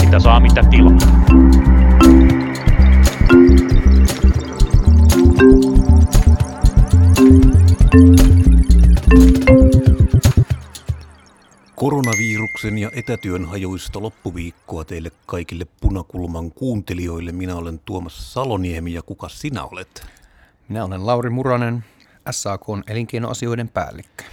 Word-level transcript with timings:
Mitä 0.00 0.18
saa, 0.18 0.40
mitä 0.40 0.62
tilaa. 0.70 0.98
Koronaviruksen 11.74 12.78
ja 12.78 12.90
etätyön 12.94 13.44
hajoista 13.44 14.02
loppuviikkoa 14.02 14.84
teille 14.84 15.10
kaikille 15.26 15.66
Punakulman 15.80 16.50
kuuntelijoille. 16.50 17.32
Minä 17.32 17.56
olen 17.56 17.80
Tuomas 17.84 18.32
Saloniemi 18.34 18.92
ja 18.92 19.02
kuka 19.02 19.28
sinä 19.28 19.64
olet? 19.64 20.06
Minä 20.68 20.84
olen 20.84 21.06
Lauri 21.06 21.30
Muranen, 21.30 21.84
SAK 22.30 22.68
on 22.68 22.84
elinkeinoasioiden 22.86 23.68
päällikkö. 23.68 24.24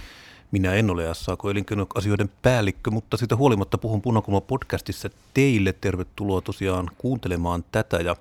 Minä 0.50 0.74
en 0.74 0.90
ole 0.90 1.14
SAK 1.14 1.40
elinkeinoasioiden 1.50 2.30
päällikkö, 2.42 2.90
mutta 2.90 3.16
sitä 3.16 3.36
huolimatta 3.36 3.78
puhun 3.78 4.02
Punakulma 4.02 4.40
podcastissa 4.40 5.10
teille. 5.34 5.72
Tervetuloa 5.72 6.40
tosiaan 6.40 6.90
kuuntelemaan 6.98 7.64
tätä 7.72 7.96
ja 7.96 8.16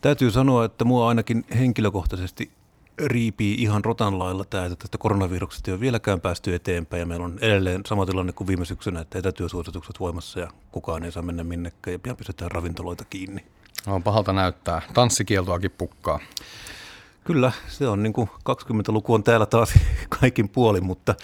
täytyy 0.00 0.30
sanoa, 0.30 0.64
että 0.64 0.84
mua 0.84 1.08
ainakin 1.08 1.44
henkilökohtaisesti 1.58 2.50
riipii 2.98 3.54
ihan 3.54 3.84
rotan 3.84 4.18
lailla 4.18 4.44
tämä, 4.44 4.64
että 4.64 4.76
tästä 4.76 4.98
koronaviruksesta 4.98 5.70
ei 5.70 5.72
ole 5.72 5.80
vieläkään 5.80 6.20
päästy 6.20 6.54
eteenpäin 6.54 7.00
ja 7.00 7.06
meillä 7.06 7.24
on 7.24 7.38
edelleen 7.40 7.82
sama 7.86 8.06
tilanne 8.06 8.32
kuin 8.32 8.48
viime 8.48 8.64
syksynä, 8.64 9.00
että 9.00 9.18
etätyösuositukset 9.18 10.00
voimassa 10.00 10.40
ja 10.40 10.50
kukaan 10.72 11.04
ei 11.04 11.12
saa 11.12 11.22
mennä 11.22 11.44
minnekään 11.44 11.92
ja 11.92 11.98
pian 11.98 12.16
pistetään 12.16 12.50
ravintoloita 12.50 13.04
kiinni. 13.10 13.44
On 13.86 14.02
pahalta 14.02 14.32
näyttää. 14.32 14.82
Tanssikieltoakin 14.94 15.70
pukkaa. 15.70 16.20
Kyllä, 17.24 17.52
se 17.68 17.88
on 17.88 18.02
niin 18.02 18.12
kuin 18.12 18.28
20-luku 18.50 19.14
on 19.14 19.22
täällä 19.22 19.46
taas 19.46 19.74
kaikin 20.20 20.48
puolin, 20.48 20.84
mutta 20.84 21.14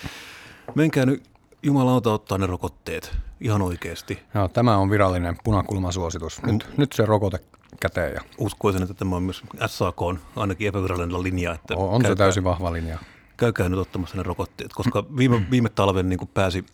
menkää 0.74 1.06
nyt 1.06 1.30
jumalauta 1.62 2.12
ottaa 2.12 2.38
ne 2.38 2.46
rokotteet 2.46 3.16
ihan 3.40 3.62
oikeasti. 3.62 4.22
Joo, 4.34 4.48
tämä 4.48 4.76
on 4.76 4.90
virallinen 4.90 5.36
punakulmasuositus. 5.44 6.42
Nyt, 6.42 6.66
mm. 6.68 6.74
nyt 6.76 6.92
se 6.92 7.06
rokote 7.06 7.38
käteen. 7.80 8.14
Ja... 8.14 8.20
Uskoisin, 8.38 8.82
että 8.82 8.94
tämä 8.94 9.16
on 9.16 9.22
myös 9.22 9.42
SAK 9.66 10.02
on 10.02 10.20
ainakin 10.36 10.68
epävirallinen 10.68 11.22
linja. 11.22 11.54
Että 11.54 11.76
on, 11.76 11.88
on 11.88 12.02
käykää, 12.02 12.10
se 12.10 12.18
täysin 12.18 12.44
vahva 12.44 12.72
linja. 12.72 12.98
Käykää 13.36 13.68
nyt 13.68 13.78
ottamassa 13.78 14.16
ne 14.16 14.22
rokotteet, 14.22 14.72
koska 14.72 15.04
viime, 15.16 15.46
viime 15.50 15.68
talven 15.68 16.08
niin 16.08 16.18
kuin 16.18 16.30
pääsi 16.34 16.64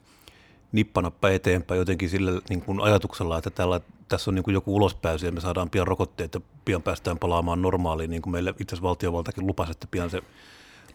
nippanappa 0.72 1.28
eteenpäin 1.28 1.78
jotenkin 1.78 2.08
sillä 2.10 2.40
niin 2.48 2.62
kuin 2.62 2.80
ajatuksella, 2.80 3.38
että 3.38 3.50
tällä, 3.50 3.80
tässä 4.08 4.30
on 4.30 4.34
niin 4.34 4.42
kuin 4.42 4.54
joku 4.54 4.76
ulospääsy 4.76 5.26
ja 5.26 5.32
me 5.32 5.40
saadaan 5.40 5.70
pian 5.70 5.86
rokotteet 5.86 6.34
ja 6.34 6.40
pian 6.64 6.82
päästään 6.82 7.18
palaamaan 7.18 7.62
normaaliin, 7.62 8.10
niin 8.10 8.22
kuin 8.22 8.32
meille 8.32 8.50
itse 8.50 8.74
asiassa 8.74 8.88
valtiovaltakin 8.88 9.46
lupasi, 9.46 9.70
että 9.70 9.86
pian 9.90 10.10
se 10.10 10.22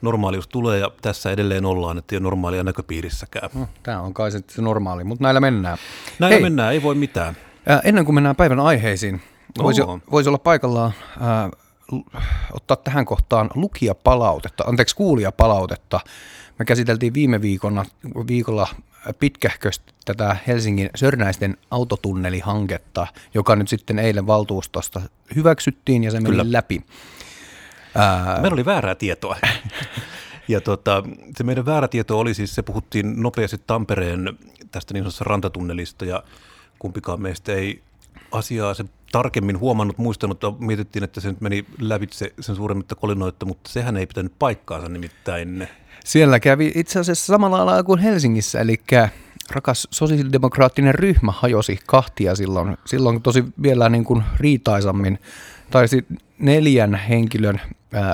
normaalius 0.02 0.47
tulee 0.47 0.80
ja 0.80 0.91
tässä 1.02 1.31
edelleen 1.31 1.66
ollaan, 1.66 1.97
että 1.97 2.16
ei 2.16 2.17
ole 2.17 2.23
normaalia 2.23 2.63
näköpiirissäkään. 2.63 3.50
No, 3.53 3.67
tämä 3.83 4.02
on 4.02 4.13
kai 4.13 4.31
se 4.31 4.61
normaali, 4.61 5.03
mutta 5.03 5.23
näillä 5.23 5.39
mennään. 5.39 5.78
Näillä 6.19 6.35
Hei, 6.35 6.44
mennään, 6.44 6.73
ei 6.73 6.83
voi 6.83 6.95
mitään. 6.95 7.38
Ennen 7.83 8.06
kuin 8.06 8.16
mennään 8.16 8.35
päivän 8.35 8.59
aiheisiin, 8.59 9.22
Voisi, 9.59 9.81
voisi 10.11 10.30
olla 10.30 10.38
paikallaan 10.38 10.91
ää, 11.19 11.50
ottaa 12.53 12.78
tähän 12.78 13.06
kohtaan 13.06 13.50
lukijapalautetta, 13.56 14.63
anteeksi 14.63 14.95
kuulijapalautetta. 14.95 16.00
Me 16.59 16.66
käsiteltiin 16.66 17.13
viime 17.13 17.41
viikolla, 17.41 17.85
viikolla 18.28 18.67
pitkähkösti 19.19 19.94
tätä 20.05 20.38
Helsingin 20.47 20.89
Sörnäisten 20.95 21.57
autotunnelihanketta, 21.71 23.07
joka 23.33 23.55
nyt 23.55 23.69
sitten 23.69 23.99
eilen 23.99 24.27
valtuustosta 24.27 25.02
hyväksyttiin 25.35 26.03
ja 26.03 26.11
se 26.11 26.19
meni 26.19 26.35
Kyllä. 26.35 26.52
läpi. 26.52 26.85
Ää... 27.95 28.39
Meillä 28.41 28.55
oli 28.55 28.66
väärää 28.66 28.95
tietoa. 28.95 29.38
ja 30.47 30.61
tota, 30.61 31.03
se 31.38 31.44
meidän 31.44 31.66
väärä 31.66 31.88
tieto 31.88 32.19
oli 32.19 32.33
siis, 32.33 32.55
se 32.55 32.61
puhuttiin 32.61 33.22
nopeasti 33.22 33.61
Tampereen 33.67 34.38
tästä 34.72 34.94
niin 34.94 35.03
sanotusta 35.03 35.23
rantatunnelista 35.23 36.05
ja 36.05 36.23
kumpikaan 36.79 37.22
meistä 37.22 37.53
ei 37.53 37.81
asiaa 38.31 38.73
se 38.73 38.85
tarkemmin 39.11 39.59
huomannut, 39.59 39.97
muistanut, 39.97 40.44
että 40.44 40.66
mietittiin, 40.66 41.03
että 41.03 41.22
se 41.22 41.29
nyt 41.29 41.41
meni 41.41 41.66
lävitse 41.79 42.34
sen 42.40 42.56
suuremmitta 42.56 42.95
kolinoitta, 42.95 43.45
mutta 43.45 43.69
sehän 43.69 43.97
ei 43.97 44.07
pitänyt 44.07 44.34
paikkaansa 44.40 44.90
nimittäin. 44.90 45.67
Siellä 46.06 46.39
kävi 46.39 46.72
itse 46.75 47.00
asiassa 47.00 47.34
samalla 47.34 47.66
lailla 47.66 47.84
kuin 47.84 48.00
Helsingissä, 48.00 48.59
eli 48.59 48.81
rakas 49.50 49.88
sosiaalidemokraattinen 49.91 50.95
ryhmä 50.95 51.31
hajosi 51.31 51.79
kahtia 51.88 52.35
silloin, 52.35 52.78
silloin 52.85 53.22
tosi 53.22 53.45
vielä 53.62 53.89
niin 53.89 54.03
kuin 54.03 54.23
riitaisammin. 54.38 55.19
Taisi 55.72 56.06
neljän 56.40 56.95
henkilön 56.95 57.61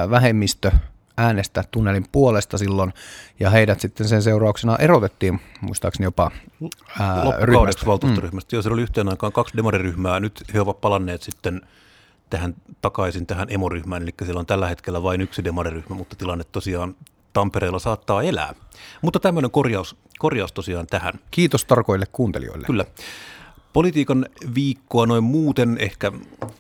vähemmistö 0.10 0.72
äänestää 1.18 1.64
tunnelin 1.72 2.06
puolesta 2.12 2.58
silloin, 2.58 2.94
ja 3.40 3.50
heidät 3.50 3.80
sitten 3.80 4.08
sen 4.08 4.22
seurauksena 4.22 4.76
erotettiin, 4.76 5.40
muistaakseni 5.62 6.04
jopa 6.04 6.32
ää, 7.00 7.26
Loppukaudeksi 7.26 7.86
valtuustoryhmästä. 7.86 8.50
Mm. 8.52 8.56
Joo, 8.56 8.62
siellä 8.62 8.74
oli 8.74 8.82
yhteen 8.82 9.10
aikaan 9.10 9.32
kaksi 9.32 9.58
demariryhmää, 9.58 10.20
nyt 10.20 10.44
he 10.54 10.62
ovat 10.62 10.82
palanneet 10.82 11.22
sitten 11.22 11.62
tähän 12.30 12.56
takaisin 12.82 13.26
tähän 13.26 13.48
emoryhmään, 13.50 14.04
eli 14.04 14.14
siellä 14.24 14.40
on 14.40 14.46
tällä 14.46 14.68
hetkellä 14.68 15.04
vain 15.04 15.22
yksi 15.22 15.44
demariryhmä, 15.44 15.96
mutta 15.96 16.16
tilanne 16.16 16.44
tosiaan 16.52 16.96
Tampereella 17.34 17.80
saattaa 17.80 18.24
elää. 18.24 18.56
Mutta 19.02 19.20
tämmöinen 19.20 19.52
korjaus, 19.52 19.96
korjaus 20.20 20.54
tosiaan 20.54 20.88
tähän. 20.88 21.14
Kiitos 21.32 21.66
tarkoille 21.66 22.06
kuuntelijoille. 22.12 22.68
Kyllä. 22.68 22.86
Politiikan 23.74 24.26
viikkoa 24.56 25.06
noin 25.06 25.24
muuten 25.24 25.78
ehkä 25.80 26.12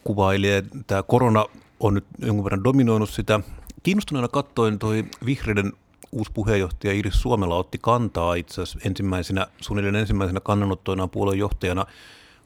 kuvailee. 0.03 0.63
Tämä 0.87 1.03
korona 1.03 1.45
on 1.79 1.93
nyt 1.93 2.05
jonkun 2.19 2.43
verran 2.43 2.63
dominoinut 2.63 3.09
sitä 3.09 3.39
Kiinnostuneena 3.87 4.27
katsoin 4.27 4.79
toi 4.79 5.05
vihreiden 5.25 5.73
uusi 6.11 6.31
puheenjohtaja 6.33 6.93
Iris 6.93 7.21
Suomella 7.21 7.55
otti 7.55 7.77
kantaa 7.81 8.35
itse 8.35 8.61
asiassa 8.61 8.79
ensimmäisenä, 8.85 9.47
suunnilleen 9.61 9.95
ensimmäisenä 9.95 10.39
kannanottoinaan 10.39 11.09
puolueen 11.09 11.39
johtajana 11.39 11.85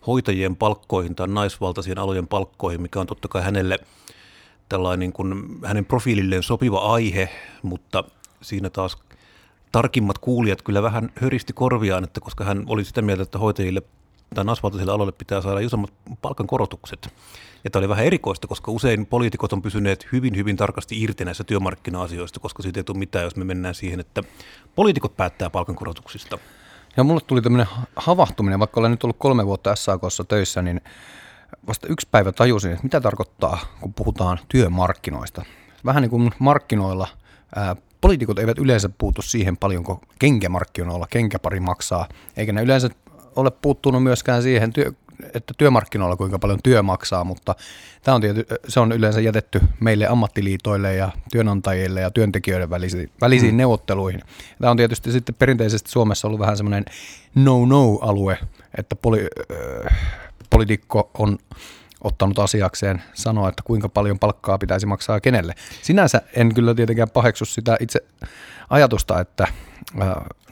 hoitajien 0.08 0.56
palkkoihin 0.56 1.16
tai 1.16 1.28
naisvaltaisien 1.28 1.98
alojen 1.98 2.28
palkkoihin, 2.28 2.82
mikä 2.82 3.00
on 3.00 3.08
totta 3.08 3.28
kai 3.28 3.44
hänelle 3.44 3.80
tällainen 4.72 5.00
niin 5.00 5.14
kuin 5.14 5.60
hänen 5.66 5.86
profiililleen 5.86 6.44
sopiva 6.44 6.94
aihe, 6.94 7.30
mutta 7.62 8.04
siinä 8.42 8.70
taas 8.70 8.98
tarkimmat 9.72 10.18
kuulijat 10.18 10.62
kyllä 10.62 10.84
vähän 10.84 11.10
höristi 11.16 11.54
korviaan, 11.54 12.04
että 12.04 12.22
koska 12.22 12.44
hän 12.44 12.64
oli 12.68 12.86
sitä 12.86 13.02
mieltä, 13.02 13.24
että 13.24 13.40
hoitajille 13.40 13.82
tai 14.36 14.46
naisvaltaisille 14.46 14.92
aloille 14.92 15.12
pitää 15.12 15.42
saada 15.42 15.60
isommat 15.60 15.94
palkankorotukset. 16.22 17.14
Ja 17.64 17.70
tämä 17.70 17.82
oli 17.82 17.90
vähän 17.90 18.06
erikoista, 18.06 18.48
koska 18.48 18.72
usein 18.72 19.06
poliitikot 19.06 19.54
on 19.54 19.62
pysyneet 19.62 20.08
hyvin, 20.12 20.36
hyvin 20.36 20.58
tarkasti 20.58 21.02
irti 21.02 21.26
näissä 21.26 21.44
työmarkkina-asioista, 21.44 22.40
koska 22.40 22.64
siitä 22.64 22.80
ei 22.80 22.84
tule 22.84 22.98
mitään, 22.98 23.24
jos 23.24 23.36
me 23.36 23.44
mennään 23.44 23.76
siihen, 23.76 24.00
että 24.00 24.24
poliitikot 24.76 25.18
päättää 25.18 25.50
palkankorotuksista. 25.50 26.38
Ja 26.98 27.04
mulle 27.04 27.22
tuli 27.28 27.42
tämmöinen 27.42 27.68
havahtuminen, 27.96 28.60
vaikka 28.60 28.80
olen 28.80 28.92
nyt 28.92 29.04
ollut 29.04 29.18
kolme 29.20 29.46
vuotta 29.46 29.76
SAKssa 29.76 30.24
töissä, 30.24 30.62
niin 30.62 30.82
vasta 31.68 31.88
yksi 31.88 32.08
päivä 32.12 32.32
tajusin, 32.32 32.72
että 32.72 32.84
mitä 32.84 33.02
tarkoittaa, 33.02 33.60
kun 33.82 33.94
puhutaan 33.94 34.40
työmarkkinoista. 34.50 35.46
Vähän 35.86 36.02
niin 36.02 36.10
kuin 36.10 36.32
markkinoilla 36.40 37.08
ää, 37.56 37.76
poliitikot 38.02 38.40
eivät 38.40 38.60
yleensä 38.60 38.90
puutu 38.98 39.22
siihen 39.22 39.58
paljonko 39.58 40.02
kenkämarkkinoilla 40.20 41.08
kenkäpari 41.10 41.60
maksaa, 41.60 42.08
eikä 42.38 42.54
ne 42.54 42.62
yleensä 42.64 42.90
ole 43.36 43.52
puuttunut 43.52 44.04
myöskään 44.04 44.44
siihen 44.44 44.74
työ, 44.74 44.92
että 45.34 45.54
työmarkkinoilla 45.58 46.16
kuinka 46.16 46.40
paljon 46.40 46.60
työ 46.64 46.84
maksaa, 46.84 47.24
mutta 47.24 47.56
tämä 48.04 48.16
on 48.16 48.22
tiety, 48.22 48.46
se 48.68 48.80
on 48.80 48.92
yleensä 48.92 49.22
jätetty 49.22 49.62
meille 49.80 50.08
ammattiliitoille 50.08 50.96
ja 50.96 51.12
työnantajille 51.32 52.02
ja 52.02 52.12
työntekijöiden 52.12 52.70
välisiin, 52.70 53.12
välisiin 53.22 53.54
mm. 53.54 53.58
neuvotteluihin. 53.58 54.22
Tämä 54.62 54.72
on 54.72 54.78
tietysti 54.78 55.12
sitten 55.12 55.36
perinteisesti 55.36 55.92
Suomessa 55.92 56.28
ollut 56.28 56.40
vähän 56.40 56.58
semmoinen 56.58 56.86
no-no-alue, 57.36 58.38
että 58.78 58.96
poli, 58.96 59.28
äh, 59.88 59.98
poliitikko 60.52 61.12
on 61.18 61.38
ottanut 62.04 62.40
asiakseen 62.40 63.04
sanoa, 63.14 63.50
että 63.50 63.64
kuinka 63.66 63.90
paljon 63.90 64.20
palkkaa 64.20 64.58
pitäisi 64.58 64.86
maksaa 64.86 65.20
kenelle. 65.20 65.56
Sinänsä 65.82 66.22
en 66.36 66.54
kyllä 66.54 66.76
tietenkään 66.76 67.10
paheksu 67.10 67.46
sitä 67.46 67.78
itse 67.80 68.00
ajatusta, 68.70 69.20
että 69.20 69.48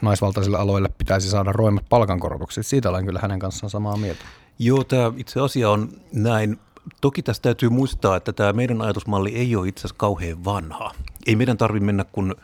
naisvaltaisille 0.01 0.57
aloille 0.57 0.89
pitäisi 0.97 1.29
saada 1.29 1.51
roimat 1.51 1.85
palkankorotukset. 1.89 2.65
Siitä 2.65 2.89
olen 2.89 3.05
kyllä 3.05 3.19
hänen 3.21 3.39
kanssaan 3.39 3.69
samaa 3.69 3.97
mieltä. 3.97 4.25
Joo, 4.59 4.83
tämä 4.83 5.11
itse 5.17 5.39
asia 5.39 5.69
on 5.69 5.89
näin. 6.13 6.59
Toki 7.01 7.21
tästä 7.21 7.43
täytyy 7.43 7.69
muistaa, 7.69 8.15
että 8.15 8.33
tämä 8.33 8.53
meidän 8.53 8.81
ajatusmalli 8.81 9.35
ei 9.35 9.55
ole 9.55 9.67
itse 9.67 9.79
asiassa 9.79 9.95
kauhean 9.97 10.45
vanha. 10.45 10.91
Ei 11.27 11.35
meidän 11.35 11.57
tarvitse 11.57 11.85
mennä 11.85 12.05
kuin 12.11 12.35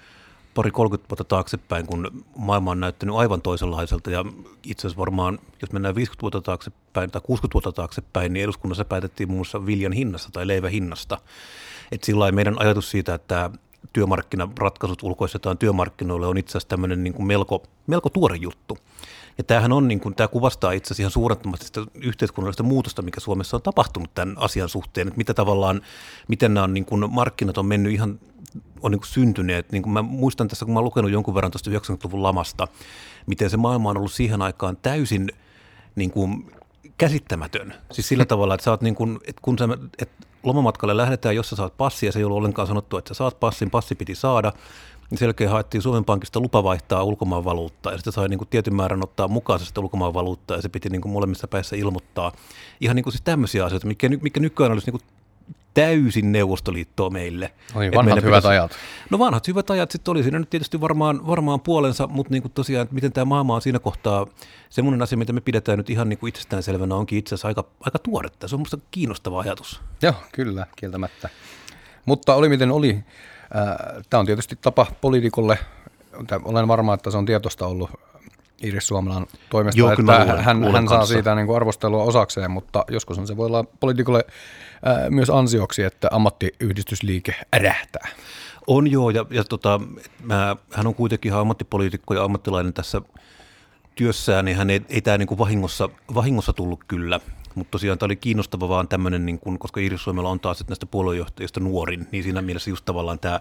pari 0.55 0.71
30 0.71 1.09
vuotta 1.09 1.23
taaksepäin, 1.23 1.87
kun 1.87 2.25
maailma 2.37 2.71
on 2.71 2.79
näyttänyt 2.79 3.15
aivan 3.15 3.41
toisenlaiselta. 3.41 4.11
Ja 4.11 4.25
itse 4.63 4.87
asiassa 4.87 4.99
varmaan, 4.99 5.39
jos 5.61 5.71
mennään 5.71 5.95
50 5.95 6.21
vuotta 6.21 6.41
taaksepäin 6.41 7.11
tai 7.11 7.21
60 7.21 7.53
vuotta 7.53 7.71
taaksepäin, 7.71 8.33
niin 8.33 8.43
eduskunnassa 8.43 8.85
päätettiin 8.85 9.29
muun 9.29 9.37
muassa 9.37 9.65
viljan 9.65 9.93
hinnasta 9.93 10.29
tai 10.31 10.47
leivän 10.47 10.71
hinnasta. 10.71 11.17
Et 11.91 12.03
sillä 12.03 12.31
meidän 12.31 12.61
ajatus 12.61 12.91
siitä, 12.91 13.13
että 13.13 13.49
työmarkkinaratkaisut 13.93 15.03
ulkoistetaan 15.03 15.57
työmarkkinoille 15.57 16.27
on 16.27 16.37
itse 16.37 16.51
asiassa 16.51 16.69
tämmöinen 16.69 17.03
niin 17.03 17.13
kuin 17.13 17.27
melko, 17.27 17.63
melko 17.87 18.09
tuore 18.09 18.35
juttu. 18.35 18.77
Ja 19.37 19.43
tämähän 19.43 19.71
on, 19.71 19.87
niin 19.87 19.99
kuin, 19.99 20.15
tämä 20.15 20.27
kuvastaa 20.27 20.71
itse 20.71 20.87
asiassa 20.87 21.01
ihan 21.01 21.11
suurettomasti 21.11 21.65
sitä 21.65 21.81
yhteiskunnallista 21.93 22.63
muutosta, 22.63 23.01
mikä 23.01 23.19
Suomessa 23.19 23.57
on 23.57 23.61
tapahtunut 23.61 24.13
tämän 24.13 24.35
asian 24.37 24.69
suhteen, 24.69 25.07
että 25.07 25.17
mitä 25.17 25.33
tavallaan, 25.33 25.81
miten 26.27 26.53
nämä 26.53 26.63
on, 26.63 26.73
niin 26.73 26.85
kuin, 26.85 27.13
markkinat 27.13 27.57
on 27.57 27.65
mennyt 27.65 27.93
ihan 27.93 28.19
on 28.81 28.91
niin 28.91 28.99
kuin 28.99 29.07
syntyneet. 29.07 29.71
Niin 29.71 29.83
kuin 29.83 29.93
mä 29.93 30.01
muistan 30.01 30.47
tässä, 30.47 30.65
kun 30.65 30.73
mä 30.73 30.79
oon 30.79 30.85
lukenut 30.85 31.11
jonkun 31.11 31.35
verran 31.35 31.51
tuosta 31.51 31.71
90-luvun 31.71 32.23
lamasta, 32.23 32.67
miten 33.25 33.49
se 33.49 33.57
maailma 33.57 33.89
on 33.89 33.97
ollut 33.97 34.11
siihen 34.11 34.41
aikaan 34.41 34.77
täysin 34.81 35.31
niin 35.95 36.11
kuin 36.11 36.51
käsittämätön. 36.97 37.73
Siis 37.91 38.07
sillä 38.07 38.25
tavalla, 38.35 38.55
että, 38.55 38.63
sä 38.65 38.71
oot 38.71 38.81
niin 38.81 38.95
kuin, 38.95 39.19
että 39.27 39.41
kun 39.41 39.57
sä, 39.57 39.67
että 39.99 40.27
lomamatkalle 40.43 40.97
lähdetään, 40.97 41.35
jos 41.35 41.49
sä 41.49 41.55
saat 41.55 41.77
passia, 41.77 42.11
se 42.11 42.19
ei 42.19 42.25
ollut 42.25 42.37
ollenkaan 42.37 42.67
sanottu, 42.67 42.97
että 42.97 43.07
sä 43.07 43.13
saat 43.17 43.39
passin, 43.39 43.69
passi 43.69 43.95
piti 43.95 44.15
saada, 44.15 44.53
niin 45.09 45.17
selkeä 45.17 45.49
haettiin 45.49 45.81
Suomen 45.81 46.05
Pankista 46.05 46.39
lupa 46.39 46.63
vaihtaa 46.63 47.03
ulkomaan 47.03 47.45
valuuttaa 47.45 47.91
ja 47.91 47.97
sitten 47.97 48.13
sai 48.13 48.29
niin 48.29 48.37
kuin 48.37 48.47
tietyn 48.47 48.75
määrän 48.75 49.03
ottaa 49.03 49.27
mukaan 49.27 49.59
sitä 49.59 49.81
ulkomaan 49.81 50.13
valuuttaa 50.13 50.57
ja 50.57 50.61
se 50.61 50.69
piti 50.69 50.89
niin 50.89 51.01
kuin 51.01 51.11
molemmissa 51.11 51.47
päissä 51.47 51.75
ilmoittaa. 51.75 52.31
Ihan 52.81 52.95
niin 52.95 53.03
kuin 53.03 53.13
siis 53.13 53.21
tämmöisiä 53.21 53.65
asioita, 53.65 53.87
mikä, 53.87 54.09
mikä 54.09 54.39
nykyään 54.39 54.71
olisi 54.71 54.91
niin 54.91 54.99
kuin 54.99 55.09
täysin 55.73 56.31
Neuvostoliittoa 56.31 57.09
meille. 57.09 57.51
Oi, 57.75 57.85
vanhat 57.85 58.05
meille 58.05 58.21
hyvät 58.21 58.37
pitäisi, 58.37 58.47
ajat. 58.47 58.71
No 59.09 59.19
vanhat 59.19 59.47
hyvät 59.47 59.69
ajat 59.69 59.91
sitten 59.91 60.11
oli 60.11 60.23
siinä 60.23 60.39
nyt 60.39 60.49
tietysti 60.49 60.81
varmaan, 60.81 61.27
varmaan 61.27 61.61
puolensa, 61.61 62.07
mutta 62.07 62.31
niin 62.31 62.41
kuin 62.41 62.51
tosiaan, 62.51 62.83
että 62.83 62.95
miten 62.95 63.13
tämä 63.13 63.25
maailma 63.25 63.55
on 63.55 63.61
siinä 63.61 63.79
kohtaa, 63.79 64.27
semmoinen 64.69 65.01
asia, 65.01 65.17
mitä 65.17 65.33
me 65.33 65.41
pidetään 65.41 65.77
nyt 65.77 65.89
ihan 65.89 66.09
niin 66.09 66.19
kuin 66.19 66.27
itsestäänselvänä, 66.29 66.95
onkin 66.95 67.19
itse 67.19 67.35
asiassa 67.35 67.47
aika, 67.47 67.63
aika 67.79 67.99
tuoretta. 67.99 68.47
Se 68.47 68.55
on 68.55 68.59
minusta 68.59 68.77
kiinnostava 68.91 69.39
ajatus. 69.39 69.81
Joo, 70.01 70.13
kyllä, 70.31 70.67
kieltämättä. 70.75 71.29
Mutta 72.05 72.35
oli 72.35 72.49
miten 72.49 72.71
oli. 72.71 73.03
Tämä 74.09 74.19
on 74.19 74.25
tietysti 74.25 74.55
tapa 74.61 74.87
poliitikolle, 75.01 75.59
olen 76.43 76.67
varma, 76.67 76.93
että 76.93 77.11
se 77.11 77.17
on 77.17 77.25
tietoista 77.25 77.67
ollut 77.67 77.89
Iris 78.61 78.87
Suomelan 78.87 79.27
toimesta, 79.49 79.79
Joo, 79.79 79.91
että 79.91 80.01
luulen, 80.01 80.43
hän, 80.43 80.61
luulen 80.61 80.75
hän 80.75 80.87
saa 80.87 81.05
siitä 81.05 81.35
niin 81.35 81.47
kuin 81.47 81.55
arvostelua 81.55 82.03
osakseen, 82.03 82.51
mutta 82.51 82.85
joskus 82.89 83.19
se 83.25 83.37
voi 83.37 83.45
olla 83.45 83.65
poliitikolle 83.79 84.25
ää, 84.83 85.09
myös 85.09 85.29
ansioksi, 85.29 85.83
että 85.83 86.07
ammattiyhdistysliike 86.11 87.35
ärähtää. 87.55 88.07
On 88.67 88.91
joo, 88.91 89.09
ja, 89.09 89.25
ja 89.29 89.43
tota, 89.43 89.81
mä, 90.23 90.55
hän 90.73 90.87
on 90.87 90.95
kuitenkin 90.95 91.29
ihan 91.29 91.41
ammattipoliitikko 91.41 92.13
ja 92.13 92.23
ammattilainen 92.23 92.73
tässä 92.73 93.01
työssään, 93.95 94.45
niin 94.45 94.57
hän 94.57 94.69
ei, 94.69 94.81
ei 94.89 95.01
tämä 95.01 95.17
niin 95.17 95.37
vahingossa, 95.37 95.89
vahingossa 96.15 96.53
tullut 96.53 96.79
kyllä. 96.87 97.19
Mutta 97.55 97.71
tosiaan 97.71 97.97
tämä 97.97 98.07
oli 98.07 98.15
kiinnostava 98.15 98.69
vaan 98.69 98.87
tämmöinen, 98.87 99.25
niin 99.25 99.39
kun, 99.39 99.59
koska 99.59 99.79
Iris 99.79 100.03
Suomella 100.03 100.29
on 100.29 100.39
taas 100.39 100.67
näistä 100.67 100.85
puoluejohtajista 100.85 101.59
nuorin, 101.59 102.07
niin 102.11 102.23
siinä 102.23 102.41
mielessä 102.41 102.69
just 102.69 102.85
tavallaan 102.85 103.19
tämä 103.19 103.39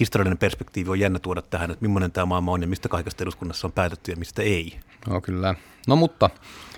historiallinen 0.00 0.38
perspektiivi 0.38 0.90
on 0.90 1.00
jännä 1.00 1.18
tuoda 1.18 1.42
tähän, 1.42 1.70
että 1.70 1.86
millainen 1.86 2.12
tämä 2.12 2.26
maailma 2.26 2.52
on 2.52 2.62
ja 2.62 2.68
mistä 2.68 2.88
kaikesta 2.88 3.24
eduskunnassa 3.24 3.66
on 3.66 3.72
päätetty 3.72 4.10
ja 4.10 4.16
mistä 4.16 4.42
ei. 4.42 4.78
No 5.08 5.20
kyllä. 5.20 5.54
No 5.86 5.96
mutta 5.96 6.30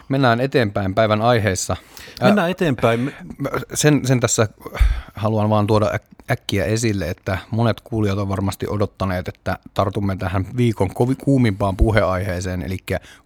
mennään 0.09 0.41
eteenpäin 0.41 0.95
päivän 0.95 1.23
aiheessa. 1.23 1.77
Mennään 2.23 2.51
eteenpäin. 2.51 3.15
Sen, 3.75 4.07
sen 4.07 4.21
tässä 4.21 4.49
haluan 5.15 5.51
vaan 5.51 5.67
tuoda 5.67 5.91
äkkiä 6.31 6.65
esille, 6.65 7.11
että 7.11 7.39
monet 7.51 7.81
kuulijat 7.81 8.19
on 8.19 8.29
varmasti 8.29 8.67
odottaneet, 8.69 9.29
että 9.29 9.59
tartumme 9.75 10.17
tähän 10.17 10.47
viikon 10.57 10.91
kuumimpaan 11.25 11.77
puheaiheeseen, 11.77 12.63
eli 12.63 12.77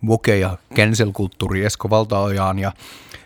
voke- 0.07 0.39
ja 0.39 0.57
cancel-kulttuuri 0.75 1.65
Esko 1.65 1.91
Valtaojaan 1.91 2.59
ja, 2.59 2.73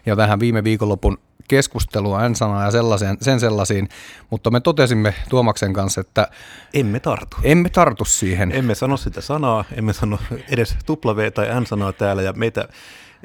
ja 0.06 0.16
tähän 0.16 0.40
viime 0.40 0.64
viikonlopun 0.64 1.18
keskustelua, 1.48 2.24
en 2.24 2.34
sanoa 2.34 2.64
ja 2.64 2.70
sellaisen, 2.70 3.16
sen 3.20 3.40
sellaisiin, 3.40 3.88
mutta 4.30 4.50
me 4.50 4.60
totesimme 4.60 5.14
Tuomaksen 5.28 5.72
kanssa, 5.72 6.00
että 6.00 6.28
emme 6.74 7.00
tartu. 7.00 7.36
Emme 7.42 7.68
tartu 7.68 8.04
siihen. 8.04 8.52
Emme 8.52 8.74
sano 8.74 8.96
sitä 8.96 9.20
sanaa, 9.20 9.64
emme 9.72 9.92
sano 9.92 10.18
edes 10.48 10.76
W 10.90 11.32
tai 11.34 11.60
N-sanaa 11.60 11.92
täällä 11.92 12.22
ja 12.22 12.32
meitä 12.32 12.68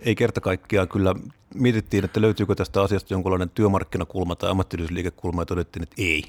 ei 0.01 0.15
kerta 0.15 0.41
kaikkiaan 0.41 0.87
kyllä 0.87 1.15
mietittiin, 1.55 2.05
että 2.05 2.21
löytyykö 2.21 2.55
tästä 2.55 2.81
asiasta 2.81 3.13
jonkinlainen 3.13 3.49
työmarkkinakulma 3.49 4.35
tai 4.35 4.49
ammattiyhdysliikekulma 4.49 5.41
ja 5.41 5.45
todettiin, 5.45 5.83
että 5.83 5.95
ei. 5.97 6.23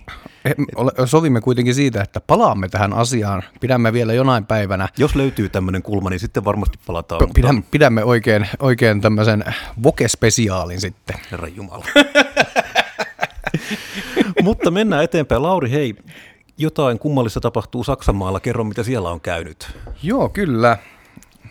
Sovimme 1.05 1.41
kuitenkin 1.41 1.75
siitä, 1.75 2.03
että 2.03 2.21
palaamme 2.21 2.69
tähän 2.69 2.93
asiaan, 2.93 3.43
pidämme 3.61 3.93
vielä 3.93 4.13
jonain 4.13 4.47
päivänä. 4.47 4.89
Jos 4.99 5.15
löytyy 5.15 5.49
tämmöinen 5.49 5.83
kulma, 5.83 6.11
niin 6.11 6.21
sitten 6.21 6.45
varmasti 6.45 6.79
palataan. 6.87 7.31
Pidämme, 7.35 7.53
mutta... 7.53 7.71
pidämme 7.71 8.05
oikein, 8.05 8.49
oikein 8.59 9.01
tämmöisen 9.01 9.45
voke-spesiaalin 9.83 10.81
sitten. 10.81 11.17
Herra 11.31 11.49
Jumala. 11.49 11.85
mutta 14.43 14.71
mennään 14.71 15.05
eteenpäin. 15.05 15.43
Lauri, 15.43 15.71
hei, 15.71 15.95
jotain 16.59 16.99
kummallista 16.99 17.41
tapahtuu 17.41 17.85
Saksanmaalla. 17.85 18.41
Kerro, 18.41 18.65
mitä 18.65 18.83
siellä 18.83 19.11
on 19.11 19.21
käynyt. 19.21 19.77
Joo, 20.03 20.29
kyllä. 20.29 20.79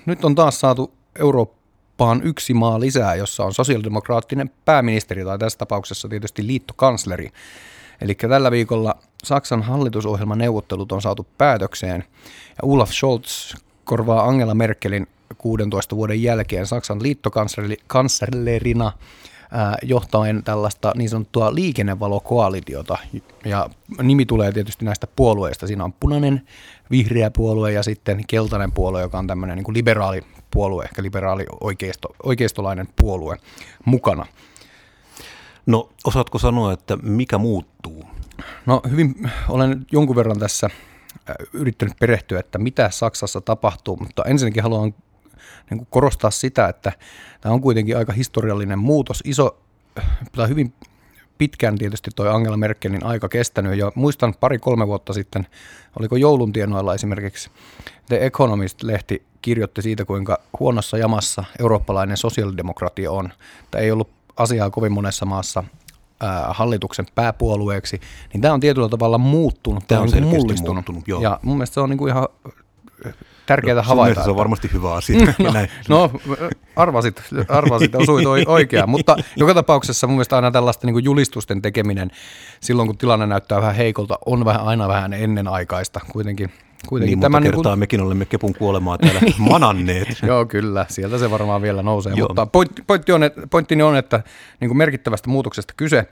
Nyt 0.06 0.26
on 0.26 0.36
taas 0.36 0.60
saatu 0.60 0.94
Eurooppa 1.20 1.61
Eurooppaan 2.02 2.28
yksi 2.28 2.54
maa 2.54 2.80
lisää, 2.80 3.16
jossa 3.16 3.44
on 3.44 3.54
sosiaalidemokraattinen 3.54 4.50
pääministeri 4.66 5.24
tai 5.24 5.40
tässä 5.40 5.58
tapauksessa 5.58 6.10
tietysti 6.10 6.48
liittokansleri. 6.48 7.30
Eli 8.02 8.16
tällä 8.16 8.52
viikolla 8.52 8.96
Saksan 9.24 9.62
hallitusohjelman 9.62 10.38
neuvottelut 10.38 10.92
on 10.92 11.02
saatu 11.02 11.28
päätökseen 11.38 12.04
ja 12.50 12.62
Olaf 12.62 12.92
Scholz 12.92 13.56
korvaa 13.84 14.24
Angela 14.24 14.54
Merkelin 14.54 15.08
16 15.38 15.96
vuoden 15.96 16.24
jälkeen 16.24 16.68
Saksan 16.68 17.04
liittokanslerina 17.04 18.92
johtaen 19.84 20.44
tällaista 20.44 20.94
niin 20.96 21.10
sanottua 21.10 21.56
liikennevalokoalitiota. 21.56 22.98
Ja 23.46 23.70
nimi 24.02 24.26
tulee 24.26 24.52
tietysti 24.52 24.86
näistä 24.86 25.08
puolueista. 25.16 25.68
Siinä 25.68 25.84
on 25.84 25.94
punainen, 25.94 26.42
vihreä 26.92 27.32
puolue 27.32 27.72
ja 27.72 27.84
sitten 27.84 28.24
keltainen 28.28 28.72
puolue, 28.72 29.02
joka 29.02 29.20
on 29.20 29.28
tämmöinen 29.28 29.58
niin 29.58 29.74
liberaali 29.74 30.22
puolue, 30.52 30.84
ehkä 30.84 31.04
liberaali 31.04 31.46
oikeisto, 31.62 32.16
oikeistolainen 32.24 32.88
puolue 32.96 33.38
mukana. 33.86 34.26
No 35.66 35.90
osaatko 36.06 36.40
sanoa, 36.40 36.74
että 36.74 36.98
mikä 37.02 37.38
muuttuu? 37.38 38.06
No 38.66 38.82
hyvin, 38.90 39.32
olen 39.50 39.86
jonkun 39.92 40.16
verran 40.16 40.40
tässä 40.40 40.70
äh, 41.30 41.36
yrittänyt 41.54 42.00
perehtyä, 42.00 42.40
että 42.40 42.58
mitä 42.58 42.90
Saksassa 42.90 43.42
tapahtuu, 43.42 43.98
mutta 43.98 44.24
ensinnäkin 44.26 44.64
haluan 44.64 44.94
niin 45.70 45.78
kuin 45.78 45.88
korostaa 45.90 46.32
sitä, 46.32 46.68
että 46.68 46.92
tämä 47.42 47.54
on 47.54 47.62
kuitenkin 47.62 47.98
aika 47.98 48.14
historiallinen 48.14 48.80
muutos, 48.80 49.24
iso 49.26 49.58
tai 50.32 50.50
hyvin 50.50 50.74
pitkään 51.42 51.78
tietysti 51.78 52.12
toi 52.16 52.30
Angela 52.30 52.58
Merkelin 52.58 53.06
aika 53.06 53.30
kestänyt 53.30 53.78
ja 53.78 53.92
muistan 53.96 54.34
pari-kolme 54.40 54.88
vuotta 54.88 55.14
sitten, 55.14 55.48
oliko 56.00 56.16
joulun 56.16 56.54
tienoilla 56.54 56.94
esimerkiksi 56.94 57.50
The 58.08 58.26
Economist-lehti 58.26 59.24
kirjoitti 59.42 59.82
siitä, 59.82 60.06
kuinka 60.06 60.42
huonossa 60.60 60.98
jamassa 60.98 61.44
eurooppalainen 61.60 62.18
sosiaalidemokratia 62.18 63.12
on. 63.12 63.30
Tämä 63.72 63.82
ei 63.82 63.92
ollut 63.92 64.10
asiaa 64.38 64.70
kovin 64.70 64.92
monessa 64.92 65.26
maassa 65.26 65.64
ää, 66.20 66.46
hallituksen 66.50 67.06
pääpuolueeksi, 67.16 68.02
niin 68.34 68.42
tämä 68.42 68.54
on 68.54 68.60
tietyllä 68.60 68.90
tavalla 68.90 69.18
muuttunut, 69.18 69.84
tämä 69.88 70.02
on, 70.02 70.08
on 70.08 70.14
niinku 70.14 70.30
mullistunut. 70.30 70.76
Muuttunut, 70.76 71.08
joo. 71.08 71.22
Ja 71.22 71.40
mun 71.42 71.58
mielestä 71.58 71.74
se 71.74 71.80
on 71.80 71.90
niin 71.90 71.98
kuin 71.98 72.10
ihan 72.10 72.28
tärkeää 73.46 73.76
no, 73.76 73.82
havaita. 73.82 74.24
Se 74.24 74.30
on 74.30 74.36
varmasti 74.36 74.70
hyvä 74.74 74.94
asia. 74.94 75.20
no, 75.40 75.52
no 75.90 76.12
arvasit, 76.76 77.24
arvasit 77.48 77.96
osuit 78.02 78.28
oikeaan, 78.48 78.90
mutta 78.90 79.16
joka 79.36 79.54
tapauksessa 79.54 80.08
mun 80.08 80.16
mielestä 80.16 80.36
aina 80.36 80.52
tällaista 80.52 80.88
niin 80.88 81.04
julistusten 81.04 81.62
tekeminen 81.62 82.12
silloin, 82.60 82.88
kun 82.88 82.98
tilanne 82.98 83.28
näyttää 83.28 83.62
vähän 83.62 83.76
heikolta, 83.76 84.20
on 84.26 84.46
vähän, 84.46 84.62
aina 84.62 84.88
vähän 84.88 85.14
ennenaikaista 85.14 86.00
kuitenkin. 86.12 86.52
Kuitenkin 86.88 87.16
niin, 87.16 87.22
tämän 87.22 87.44
kertaa 87.44 87.62
niin 87.62 87.72
kun... 87.72 87.80
mekin 87.80 88.02
olemme 88.02 88.26
Kepun 88.26 88.54
kuolemaa 88.54 88.98
täällä 88.98 89.22
mananneet. 89.38 90.08
Joo, 90.28 90.46
kyllä. 90.46 90.86
Sieltä 90.90 91.18
se 91.18 91.32
varmaan 91.32 91.62
vielä 91.62 91.84
nousee. 91.84 92.14
Joo. 92.16 92.28
Mutta 92.28 92.46
pointti, 92.46 92.82
pointti 92.88 93.12
on, 93.12 93.24
että, 93.24 93.48
pointtini 93.48 93.84
on, 93.84 93.96
että 93.96 94.24
niin 94.60 94.70
kuin 94.70 94.78
merkittävästä 94.78 95.30
muutoksesta 95.30 95.74
kyse. 95.78 96.08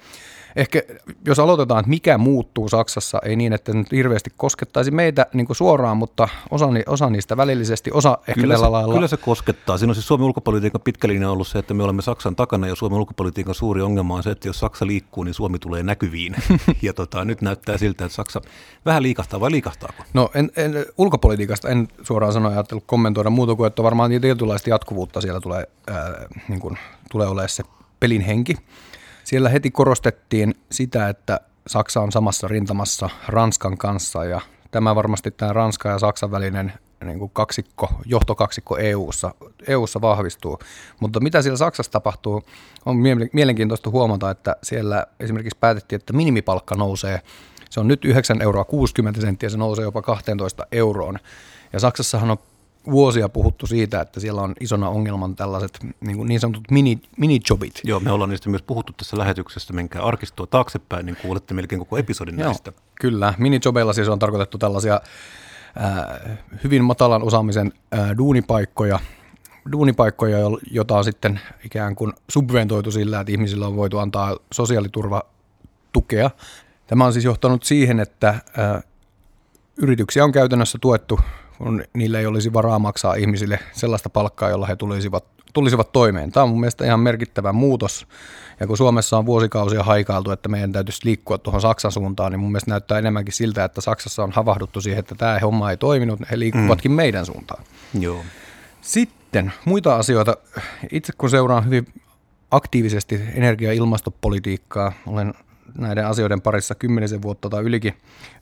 Ehkä 0.55 0.81
jos 1.25 1.39
aloitetaan, 1.39 1.79
että 1.79 1.89
mikä 1.89 2.17
muuttuu 2.17 2.69
Saksassa, 2.69 3.19
ei 3.23 3.35
niin, 3.35 3.53
että 3.53 3.73
nyt 3.73 3.91
hirveästi 3.91 4.29
koskettaisi 4.37 4.91
meitä 4.91 5.25
niin 5.33 5.45
kuin 5.45 5.55
suoraan, 5.55 5.97
mutta 5.97 6.27
osa, 6.49 6.67
osa 6.87 7.09
niistä 7.09 7.37
välillisesti, 7.37 7.91
osa 7.93 8.17
ehkä 8.27 8.41
kyllä 8.41 8.57
se, 8.57 8.67
lailla. 8.67 8.93
Kyllä 8.93 9.07
se 9.07 9.17
koskettaa. 9.17 9.77
Siinä 9.77 9.91
on 9.91 9.95
siis 9.95 10.07
Suomen 10.07 10.25
ulkopolitiikan 10.25 10.81
pitkä 10.81 11.07
linja 11.07 11.29
ollut 11.29 11.47
se, 11.47 11.59
että 11.59 11.73
me 11.73 11.83
olemme 11.83 12.01
Saksan 12.01 12.35
takana 12.35 12.67
ja 12.67 12.75
Suomen 12.75 12.99
ulkopolitiikan 12.99 13.55
suuri 13.55 13.81
ongelma 13.81 14.15
on 14.15 14.23
se, 14.23 14.31
että 14.31 14.47
jos 14.47 14.59
Saksa 14.59 14.87
liikkuu, 14.87 15.23
niin 15.23 15.33
Suomi 15.33 15.59
tulee 15.59 15.83
näkyviin. 15.83 16.35
ja 16.81 16.93
tota, 16.93 17.25
nyt 17.25 17.41
näyttää 17.41 17.77
siltä, 17.77 18.05
että 18.05 18.15
Saksa 18.15 18.41
vähän 18.85 19.03
liikahtaa 19.03 19.39
vai 19.39 19.51
liikahtaako? 19.51 20.03
No 20.13 20.29
en, 20.33 20.51
en, 20.55 20.85
ulkopolitiikasta 20.97 21.69
en 21.69 21.87
suoraan 22.03 22.33
sanoa 22.33 22.51
ajatellut 22.51 22.83
kommentoida 22.87 23.29
muuta 23.29 23.55
kuin, 23.55 23.67
että 23.67 23.83
varmaan 23.83 24.11
tietynlaista 24.21 24.69
jatkuvuutta 24.69 25.21
siellä 25.21 25.41
tulee, 25.41 25.67
ää, 25.87 26.25
niin 26.47 26.59
kuin, 26.59 26.77
tulee 27.11 27.27
olemaan 27.27 27.49
se 27.49 27.63
pelin 27.99 28.21
henki. 28.21 28.55
Siellä 29.29 29.49
heti 29.49 29.71
korostettiin 29.71 30.55
sitä, 30.71 31.09
että 31.09 31.39
Saksa 31.67 32.01
on 32.01 32.11
samassa 32.11 32.47
rintamassa 32.47 33.09
Ranskan 33.27 33.77
kanssa 33.77 34.25
ja 34.25 34.41
tämä 34.71 34.95
varmasti 34.95 35.31
tämä 35.31 35.53
Ranska 35.53 35.89
ja 35.89 35.99
Saksan 35.99 36.31
välinen 36.31 36.73
niin 37.03 37.19
kuin 37.19 37.31
kaksikko, 37.33 37.89
johtokaksikko 38.05 38.77
EU-ssa, 38.77 39.33
EU-ssa 39.67 40.01
vahvistuu. 40.01 40.59
Mutta 40.99 41.19
mitä 41.19 41.41
siellä 41.41 41.57
Saksassa 41.57 41.91
tapahtuu, 41.91 42.43
on 42.85 42.97
mielenkiintoista 43.33 43.89
huomata, 43.89 44.31
että 44.31 44.55
siellä 44.63 45.05
esimerkiksi 45.19 45.57
päätettiin, 45.59 45.99
että 45.99 46.13
minimipalkka 46.13 46.75
nousee. 46.75 47.21
Se 47.69 47.79
on 47.79 47.87
nyt 47.87 48.05
9 48.05 48.41
euroa 48.41 48.63
60 48.63 49.21
senttiä, 49.21 49.49
se 49.49 49.57
nousee 49.57 49.83
jopa 49.83 50.01
12 50.01 50.67
euroon. 50.71 51.19
Ja 51.73 51.79
Saksassahan 51.79 52.31
on 52.31 52.37
vuosia 52.91 53.29
puhuttu 53.29 53.67
siitä, 53.67 54.01
että 54.01 54.19
siellä 54.19 54.41
on 54.41 54.53
isona 54.59 54.89
ongelman 54.89 55.35
tällaiset 55.35 55.79
niin, 56.01 56.17
kuin 56.17 56.27
niin 56.27 56.39
sanotut 56.39 56.71
mini, 56.71 57.01
minijobit. 57.17 57.81
Joo, 57.83 57.99
me 57.99 58.11
ollaan 58.11 58.29
niistä 58.29 58.49
myös 58.49 58.61
puhuttu 58.61 58.93
tässä 58.93 59.17
lähetyksessä, 59.17 59.73
menkää 59.73 60.01
arkistoa 60.01 60.47
taaksepäin, 60.47 61.05
niin 61.05 61.17
kuulette 61.21 61.53
melkein 61.53 61.79
koko 61.79 61.97
episodin 61.97 62.39
Joo, 62.39 62.47
näistä. 62.47 62.71
Kyllä, 63.01 63.33
minijobeilla 63.37 63.93
siis 63.93 64.07
on 64.07 64.19
tarkoitettu 64.19 64.57
tällaisia 64.57 65.01
äh, 65.81 66.37
hyvin 66.63 66.83
matalan 66.83 67.23
osaamisen 67.23 67.73
äh, 67.93 68.17
duunipaikkoja, 68.17 68.99
duunipaikkoja, 69.71 70.37
jota 70.71 70.97
on 70.97 71.03
sitten 71.03 71.39
ikään 71.65 71.95
kuin 71.95 72.13
subventoitu 72.29 72.91
sillä, 72.91 73.19
että 73.19 73.31
ihmisillä 73.31 73.67
on 73.67 73.75
voitu 73.75 73.97
antaa 73.97 74.37
sosiaaliturvatukea. 74.53 76.31
Tämä 76.87 77.05
on 77.05 77.13
siis 77.13 77.25
johtanut 77.25 77.63
siihen, 77.63 77.99
että 77.99 78.29
äh, 78.29 78.83
yrityksiä 79.77 80.23
on 80.23 80.31
käytännössä 80.31 80.77
tuettu, 80.81 81.19
kun 81.59 81.83
niillä 81.93 82.19
ei 82.19 82.25
olisi 82.25 82.53
varaa 82.53 82.79
maksaa 82.79 83.15
ihmisille 83.15 83.59
sellaista 83.71 84.09
palkkaa, 84.09 84.49
jolla 84.49 84.67
he 84.67 84.75
tulisivat, 84.75 85.25
tulisivat 85.53 85.91
toimeen. 85.91 86.31
Tämä 86.31 86.43
on 86.43 86.49
mun 86.49 86.59
mielestä 86.59 86.85
ihan 86.85 86.99
merkittävä 86.99 87.53
muutos. 87.53 88.07
Ja 88.59 88.67
kun 88.67 88.77
Suomessa 88.77 89.17
on 89.17 89.25
vuosikausia 89.25 89.83
haikailtu, 89.83 90.31
että 90.31 90.49
meidän 90.49 90.71
täytyisi 90.71 91.05
liikkua 91.05 91.37
tuohon 91.37 91.61
Saksan 91.61 91.91
suuntaan, 91.91 92.31
niin 92.31 92.39
mun 92.39 92.51
mielestä 92.51 92.71
näyttää 92.71 92.99
enemmänkin 92.99 93.33
siltä, 93.33 93.63
että 93.63 93.81
Saksassa 93.81 94.23
on 94.23 94.31
havahduttu 94.31 94.81
siihen, 94.81 94.99
että 94.99 95.15
tämä 95.15 95.39
homma 95.39 95.71
ei 95.71 95.77
toiminut, 95.77 96.19
he 96.31 96.39
liikkuvatkin 96.39 96.91
mm. 96.91 96.95
meidän 96.95 97.25
suuntaan. 97.25 97.63
Joo. 97.99 98.21
Sitten 98.81 99.53
muita 99.65 99.95
asioita. 99.95 100.37
Itse 100.91 101.13
kun 101.17 101.29
seuraan 101.29 101.65
hyvin 101.65 101.87
aktiivisesti 102.51 103.21
energia- 103.33 103.69
ja 103.69 103.73
ilmastopolitiikkaa, 103.73 104.91
olen 105.07 105.33
näiden 105.77 106.07
asioiden 106.07 106.41
parissa 106.41 106.75
kymmenisen 106.75 107.21
vuotta 107.21 107.49
tai 107.49 107.63
ylikin, 107.63 107.93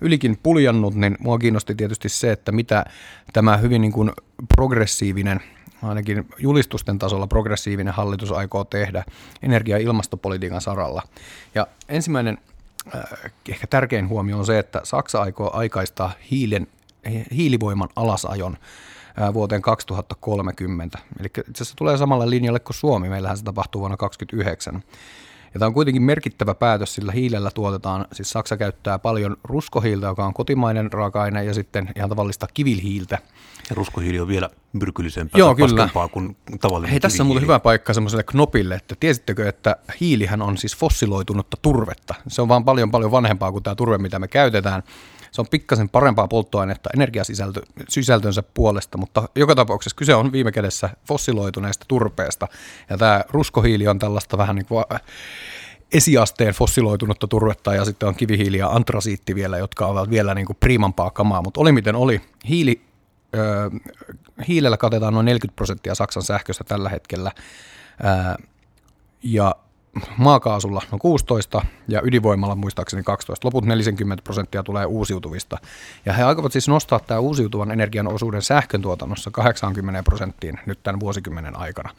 ylikin 0.01 0.38
puljannut, 0.43 0.96
niin 0.96 1.17
mua 1.19 1.38
kiinnosti 1.38 1.75
tietysti 1.75 2.10
se, 2.10 2.31
että 2.31 2.51
mitä 2.51 2.86
tämä 3.34 3.57
hyvin 3.57 3.81
niin 3.81 3.91
kuin 3.91 4.12
progressiivinen, 4.55 5.41
ainakin 5.84 6.27
julistusten 6.38 7.00
tasolla 7.00 7.27
progressiivinen 7.27 7.93
hallitus 7.93 8.31
aikoo 8.31 8.63
tehdä 8.63 9.03
energia- 9.41 9.77
ja 9.77 9.84
ilmastopolitiikan 9.84 10.62
saralla. 10.62 11.03
Ja 11.55 11.67
ensimmäinen 11.89 12.38
äh, 12.96 13.03
ehkä 13.50 13.67
tärkein 13.67 14.10
huomio 14.10 14.38
on 14.38 14.46
se, 14.46 14.60
että 14.60 14.81
Saksa 14.84 15.22
aikoo 15.22 15.51
aikaistaa 15.53 16.12
hiilen, 16.31 16.67
hiilivoiman 17.36 17.89
alasajon 17.96 18.57
äh, 19.22 19.34
vuoteen 19.34 19.62
2030. 19.62 21.00
Eli 21.19 21.27
itse 21.27 21.63
asiassa 21.63 21.75
tulee 21.75 21.98
samalla 21.98 22.29
linjalle 22.29 22.60
kuin 22.60 22.75
Suomi, 22.75 23.10
meillähän 23.10 23.38
se 23.38 23.43
tapahtuu 23.43 23.79
vuonna 23.79 23.98
2029. 23.98 24.84
Ja 25.54 25.60
tämä 25.60 25.68
on 25.68 25.74
kuitenkin 25.74 26.04
merkittävä 26.04 26.56
päätös, 26.56 26.96
sillä 26.96 27.12
hiilellä 27.12 27.51
tuotetaan, 27.51 28.06
siis 28.13 28.30
Saksa 28.30 28.58
käyttää 28.58 29.00
paljon 29.00 29.38
ruskohiiltä, 29.44 30.08
joka 30.08 30.25
on 30.25 30.34
kotimainen 30.34 30.94
raaka-aine, 30.94 31.44
ja 31.44 31.54
sitten 31.54 31.89
ihan 31.96 32.10
tavallista 32.10 32.48
kivilhiiltä. 32.54 33.18
Ja 33.70 33.75
ruskohiili 33.75 34.20
on 34.20 34.27
vielä 34.27 34.50
myrkyllisempää 34.74 35.39
Joo, 35.39 35.56
kyllä. 35.56 35.89
kuin 36.12 36.38
tavallinen 36.60 36.92
Hei, 36.92 37.00
tässä 37.00 37.24
on 37.24 37.27
muuten 37.27 37.44
hyvä 37.44 37.60
paikka 37.60 37.94
semmoiselle 37.94 38.24
knopille, 38.24 38.75
että 38.75 38.96
tiesittekö, 39.00 39.50
että 39.50 39.75
hiilihän 40.00 40.42
on 40.42 40.58
siis 40.58 40.77
fossiloitunutta 40.77 41.58
turvetta. 41.62 42.16
Se 42.27 42.42
on 42.42 42.48
vaan 42.48 42.66
paljon 42.66 42.92
paljon 42.92 43.12
vanhempaa 43.12 43.51
kuin 43.51 43.63
tämä 43.63 43.75
turve, 43.75 43.98
mitä 43.98 44.20
me 44.20 44.27
käytetään 44.27 44.84
se 45.38 45.41
on 45.41 45.48
pikkasen 45.51 45.89
parempaa 45.89 46.27
polttoainetta 46.27 46.89
energiasisältönsä 46.94 48.44
puolesta, 48.53 48.98
mutta 48.98 49.29
joka 49.36 49.56
tapauksessa 49.56 49.96
kyse 49.96 50.15
on 50.15 50.32
viime 50.32 50.51
kädessä 50.51 50.89
fossiloituneesta 51.08 51.86
turpeesta. 51.88 52.48
Ja 52.89 52.98
tämä 52.98 53.24
ruskohiili 53.29 53.88
on 53.88 54.00
tällaista 54.00 54.38
vähän 54.38 54.56
niin 54.56 54.65
kuin 54.65 54.86
esiasteen 55.94 56.53
fossiloitunutta 56.53 57.27
turvetta 57.27 57.75
ja 57.75 57.86
sitten 57.86 58.10
on 58.10 58.15
kivihiili 58.15 58.58
ja 58.58 58.67
antrasiitti 58.67 59.36
vielä, 59.36 59.58
jotka 59.58 59.86
ovat 59.86 60.10
vielä 60.10 60.34
niin 60.34 60.48
kuin 60.48 60.58
priimampaa 60.60 61.12
kamaa, 61.12 61.41
mutta 61.41 61.62
oli 61.62 61.72
miten 61.72 61.96
oli. 61.96 62.22
Hiili, 62.50 62.82
ö, 63.36 63.72
hiilellä 64.48 64.77
katetaan 64.77 65.13
noin 65.13 65.25
40 65.25 65.56
prosenttia 65.56 65.96
Saksan 65.96 66.24
sähköstä 66.24 66.63
tällä 66.63 66.89
hetkellä. 66.89 67.32
Ja 69.24 69.56
maakaasulla 70.18 70.82
no 70.92 70.98
16 70.98 71.66
ja 71.88 72.01
ydinvoimalla 72.04 72.56
muistaakseni 72.56 73.04
12. 73.04 73.48
Loput 73.48 73.66
40 73.66 74.24
prosenttia 74.24 74.63
tulee 74.63 74.86
uusiutuvista. 74.86 75.58
Ja 76.06 76.13
he 76.13 76.24
aikovat 76.24 76.51
siis 76.51 76.68
nostaa 76.68 77.00
tämä 77.00 77.20
uusiutuvan 77.20 77.72
energian 77.72 78.08
osuuden 78.08 78.42
sähkön 78.42 78.82
tuotannossa 78.82 79.32
80 79.32 80.04
prosenttiin 80.04 80.60
nyt 80.66 80.84
tämän 80.84 81.00
vuosikymmenen 81.00 81.60
aikana. 81.60 81.89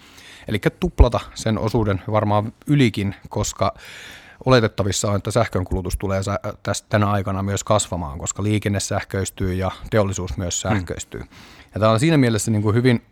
Eli 0.49 0.61
tuplata 0.81 1.21
sen 1.35 1.59
osuuden 1.59 2.02
varmaan 2.11 2.52
ylikin, 2.67 3.14
koska 3.28 3.75
oletettavissa 4.45 5.11
on, 5.11 5.17
että 5.17 5.31
sähkön 5.31 5.64
kulutus 5.64 5.97
tulee 5.97 6.21
tästä 6.62 6.87
tänä 6.88 7.11
aikana 7.11 7.43
myös 7.43 7.64
kasvamaan, 7.64 8.19
koska 8.19 8.43
liikenne 8.43 8.81
sähköistyy 8.81 9.55
ja 9.55 9.71
teollisuus 9.90 10.37
myös 10.37 10.64
hmm. 10.64 10.76
sähköistyy. 10.76 11.21
Hmm. 11.21 11.31
Ja 11.75 11.81
tämä 11.81 11.93
on 11.93 12.00
siinä 12.00 12.17
mielessä 12.17 12.50
niin 12.50 12.62
kuin 12.62 12.75
hyvin 12.75 13.02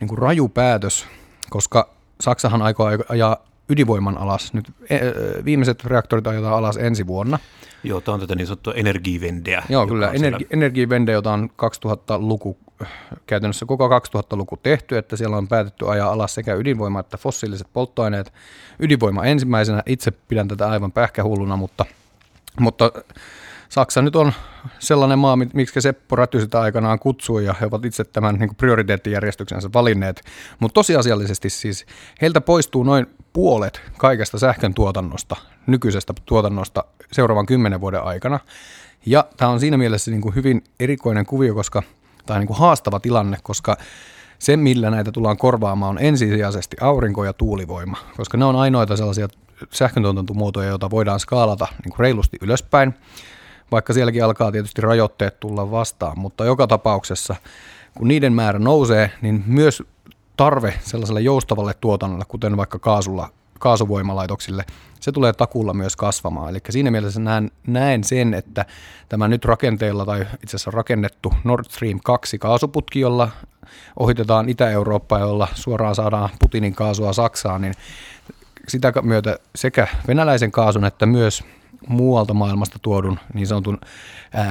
niin 0.00 0.08
kuin 0.08 0.18
raju 0.18 0.48
päätös, 0.48 1.06
koska 1.50 1.94
Saksahan 2.20 2.62
aikoo 2.62 2.88
ajaa 3.08 3.36
ydinvoiman 3.68 4.18
alas. 4.18 4.54
Nyt 4.54 4.72
e, 4.90 4.98
viimeiset 5.44 5.84
reaktorit 5.84 6.26
ajetaan 6.26 6.54
alas 6.54 6.76
ensi 6.76 7.06
vuonna. 7.06 7.38
Joo, 7.84 8.00
tämä 8.00 8.14
on 8.14 8.20
tätä 8.20 8.34
niin 8.34 8.46
sanottua 8.46 8.74
energivendeä. 8.74 9.62
Joo, 9.68 9.86
kyllä, 9.86 10.10
energi, 10.10 10.46
energivende, 10.50 11.12
jota 11.12 11.32
on 11.32 11.50
2000-luku, 11.62 12.58
käytännössä 13.26 13.66
koko 13.66 13.88
2000-luku 13.88 14.56
tehty, 14.56 14.98
että 14.98 15.16
siellä 15.16 15.36
on 15.36 15.48
päätetty 15.48 15.90
ajaa 15.90 16.12
alas 16.12 16.34
sekä 16.34 16.54
ydinvoima 16.54 17.00
että 17.00 17.16
fossiiliset 17.18 17.66
polttoaineet. 17.72 18.32
Ydinvoima 18.78 19.24
ensimmäisenä, 19.24 19.82
itse 19.86 20.10
pidän 20.10 20.48
tätä 20.48 20.68
aivan 20.68 20.92
pähkähulluna, 20.92 21.56
mutta, 21.56 21.84
mutta 22.60 22.92
Saksa 23.74 24.02
nyt 24.02 24.16
on 24.16 24.32
sellainen 24.78 25.18
maa, 25.18 25.36
miksi 25.36 25.80
Seppo 25.80 26.16
Räty 26.16 26.40
sitä 26.40 26.60
aikanaan 26.60 26.98
kutsui 26.98 27.44
ja 27.44 27.54
he 27.60 27.66
ovat 27.66 27.84
itse 27.84 28.04
tämän 28.04 28.34
niin 28.34 28.54
prioriteettijärjestyksensä 28.54 29.68
valinneet. 29.74 30.22
Mutta 30.60 30.74
tosiasiallisesti 30.74 31.50
siis 31.50 31.86
heiltä 32.22 32.40
poistuu 32.40 32.82
noin 32.82 33.06
puolet 33.32 33.82
kaikesta 33.98 34.38
sähkön 34.38 34.74
tuotannosta, 34.74 35.36
nykyisestä 35.66 36.14
tuotannosta 36.24 36.84
seuraavan 37.12 37.46
kymmenen 37.46 37.80
vuoden 37.80 38.02
aikana. 38.02 38.40
Ja 39.06 39.24
tämä 39.36 39.50
on 39.50 39.60
siinä 39.60 39.76
mielessä 39.76 40.10
niin 40.10 40.20
kuin 40.20 40.34
hyvin 40.34 40.64
erikoinen 40.80 41.26
kuvio, 41.26 41.54
koska 41.54 41.82
tämä 42.26 42.36
on 42.36 42.40
niin 42.40 42.46
kuin 42.48 42.58
haastava 42.58 43.00
tilanne, 43.00 43.38
koska 43.42 43.76
se, 44.38 44.56
millä 44.56 44.90
näitä 44.90 45.12
tullaan 45.12 45.36
korvaamaan, 45.36 45.90
on 45.90 46.04
ensisijaisesti 46.04 46.76
aurinko- 46.80 47.24
ja 47.24 47.32
tuulivoima, 47.32 47.96
koska 48.16 48.36
ne 48.36 48.44
on 48.44 48.56
ainoita 48.56 48.96
sellaisia 48.96 49.28
sähköntuotantomuotoja, 49.70 50.68
joita 50.68 50.90
voidaan 50.90 51.20
skaalata 51.20 51.66
niin 51.84 51.90
kuin 51.90 52.00
reilusti 52.00 52.38
ylöspäin 52.40 52.94
vaikka 53.74 53.92
sielläkin 53.92 54.24
alkaa 54.24 54.52
tietysti 54.52 54.82
rajoitteet 54.82 55.40
tulla 55.40 55.70
vastaan, 55.70 56.18
mutta 56.18 56.44
joka 56.44 56.66
tapauksessa, 56.66 57.36
kun 57.98 58.08
niiden 58.08 58.32
määrä 58.32 58.58
nousee, 58.58 59.10
niin 59.22 59.44
myös 59.46 59.82
tarve 60.36 60.74
sellaiselle 60.80 61.20
joustavalle 61.20 61.74
tuotannolle, 61.80 62.24
kuten 62.28 62.56
vaikka 62.56 62.78
kaasulla, 62.78 63.30
kaasuvoimalaitoksille, 63.58 64.64
se 65.00 65.12
tulee 65.12 65.32
takulla 65.32 65.74
myös 65.74 65.96
kasvamaan. 65.96 66.50
Eli 66.50 66.58
siinä 66.70 66.90
mielessä 66.90 67.20
näen, 67.20 67.50
näen 67.66 68.04
sen, 68.04 68.34
että 68.34 68.64
tämä 69.08 69.28
nyt 69.28 69.44
rakenteella 69.44 70.04
tai 70.04 70.20
itse 70.20 70.56
asiassa 70.56 70.70
rakennettu 70.70 71.34
Nord 71.44 71.64
Stream 71.70 72.00
2 72.04 72.38
kaasuputki, 72.38 73.00
jolla 73.00 73.28
ohitetaan 73.98 74.48
Itä-Eurooppaa, 74.48 75.18
jolla 75.18 75.48
suoraan 75.54 75.94
saadaan 75.94 76.28
Putinin 76.40 76.74
kaasua 76.74 77.12
Saksaan, 77.12 77.60
niin 77.60 77.74
sitä 78.68 78.92
myötä 79.02 79.38
sekä 79.54 79.88
venäläisen 80.08 80.52
kaasun 80.52 80.84
että 80.84 81.06
myös 81.06 81.44
muualta 81.88 82.34
maailmasta 82.34 82.78
tuodun 82.82 83.18
niin 83.34 83.46
sanotun 83.46 83.78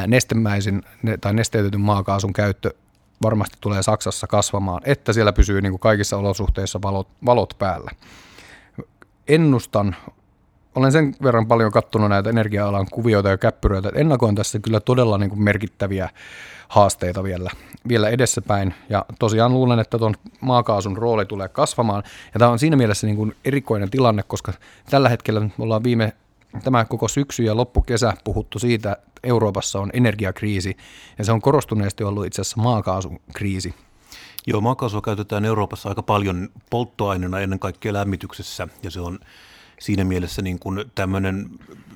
nestemäisen 0.08 0.84
tai 1.22 1.34
nesteytetyn 1.34 1.82
maakaasun 1.82 2.34
käyttö 2.34 2.74
varmasti 3.24 3.58
tulee 3.62 3.84
Saksassa 3.84 4.28
kasvamaan, 4.28 4.82
että 4.86 5.13
siellä 5.13 5.34
pysyy 5.34 5.62
niin 5.62 5.72
kuin 5.72 5.80
kaikissa 5.80 6.18
olosuhteissa 6.18 6.82
valot, 6.82 7.08
valot 7.25 7.54
päällä. 7.60 7.92
Ennustan, 9.28 9.96
olen 10.75 10.92
sen 10.92 11.16
verran 11.24 11.48
paljon 11.48 11.72
kattonut 11.72 12.10
näitä 12.10 12.30
energia-alan 12.30 12.88
kuvioita 12.92 13.30
ja 13.30 13.38
käppyröitä, 13.38 13.88
että 13.88 14.00
ennakoin 14.00 14.36
tässä 14.36 14.60
kyllä 14.60 14.80
todella 14.80 15.18
niin 15.18 15.30
kuin 15.30 15.44
merkittäviä 15.44 16.10
haasteita 16.68 17.24
vielä, 17.24 17.50
vielä 17.88 18.10
edessäpäin. 18.10 18.74
Ja 18.90 19.06
tosiaan 19.20 19.54
luulen, 19.54 19.80
että 19.80 19.98
tuon 19.98 20.16
maakaasun 20.42 20.98
rooli 20.98 21.25
tulee 21.25 21.48
kasvamaan. 21.48 22.04
Ja 22.34 22.40
tämä 22.40 22.52
on 22.52 22.60
siinä 22.60 22.75
mielessä 22.75 23.08
niin 23.08 23.18
kuin 23.18 23.36
erikoinen 23.46 23.90
tilanne, 23.90 24.24
koska 24.24 24.54
tällä 24.90 25.10
hetkellä 25.10 25.40
me 25.40 25.52
ollaan 25.60 25.84
viime 25.84 26.13
tämä 26.63 26.86
koko 26.86 27.07
syksy 27.07 27.43
ja 27.43 27.55
loppukesä 27.55 28.13
puhuttu 28.24 28.60
siitä, 28.60 28.91
että 28.91 29.19
Euroopassa 29.24 29.79
on 29.79 29.89
energiakriisi, 29.93 30.77
ja 31.17 31.25
se 31.25 31.31
on 31.31 31.41
korostuneesti 31.41 32.03
ollut 32.03 32.25
itse 32.25 32.41
asiassa 32.41 32.62
maakaasun 32.62 33.19
kriisi. 33.33 33.75
Joo, 34.48 34.62
maakaasua 34.62 35.01
käytetään 35.01 35.45
Euroopassa 35.45 35.89
aika 35.89 36.03
paljon 36.03 36.50
polttoaineena 36.69 37.39
ennen 37.39 37.60
kaikkea 37.60 37.93
lämmityksessä, 37.93 38.67
ja 38.83 38.91
se 38.91 39.00
on 39.00 39.19
siinä 39.80 40.03
mielessä 40.03 40.42
niin 40.42 40.60
kuin 40.60 40.86
tämmöinen 40.96 41.50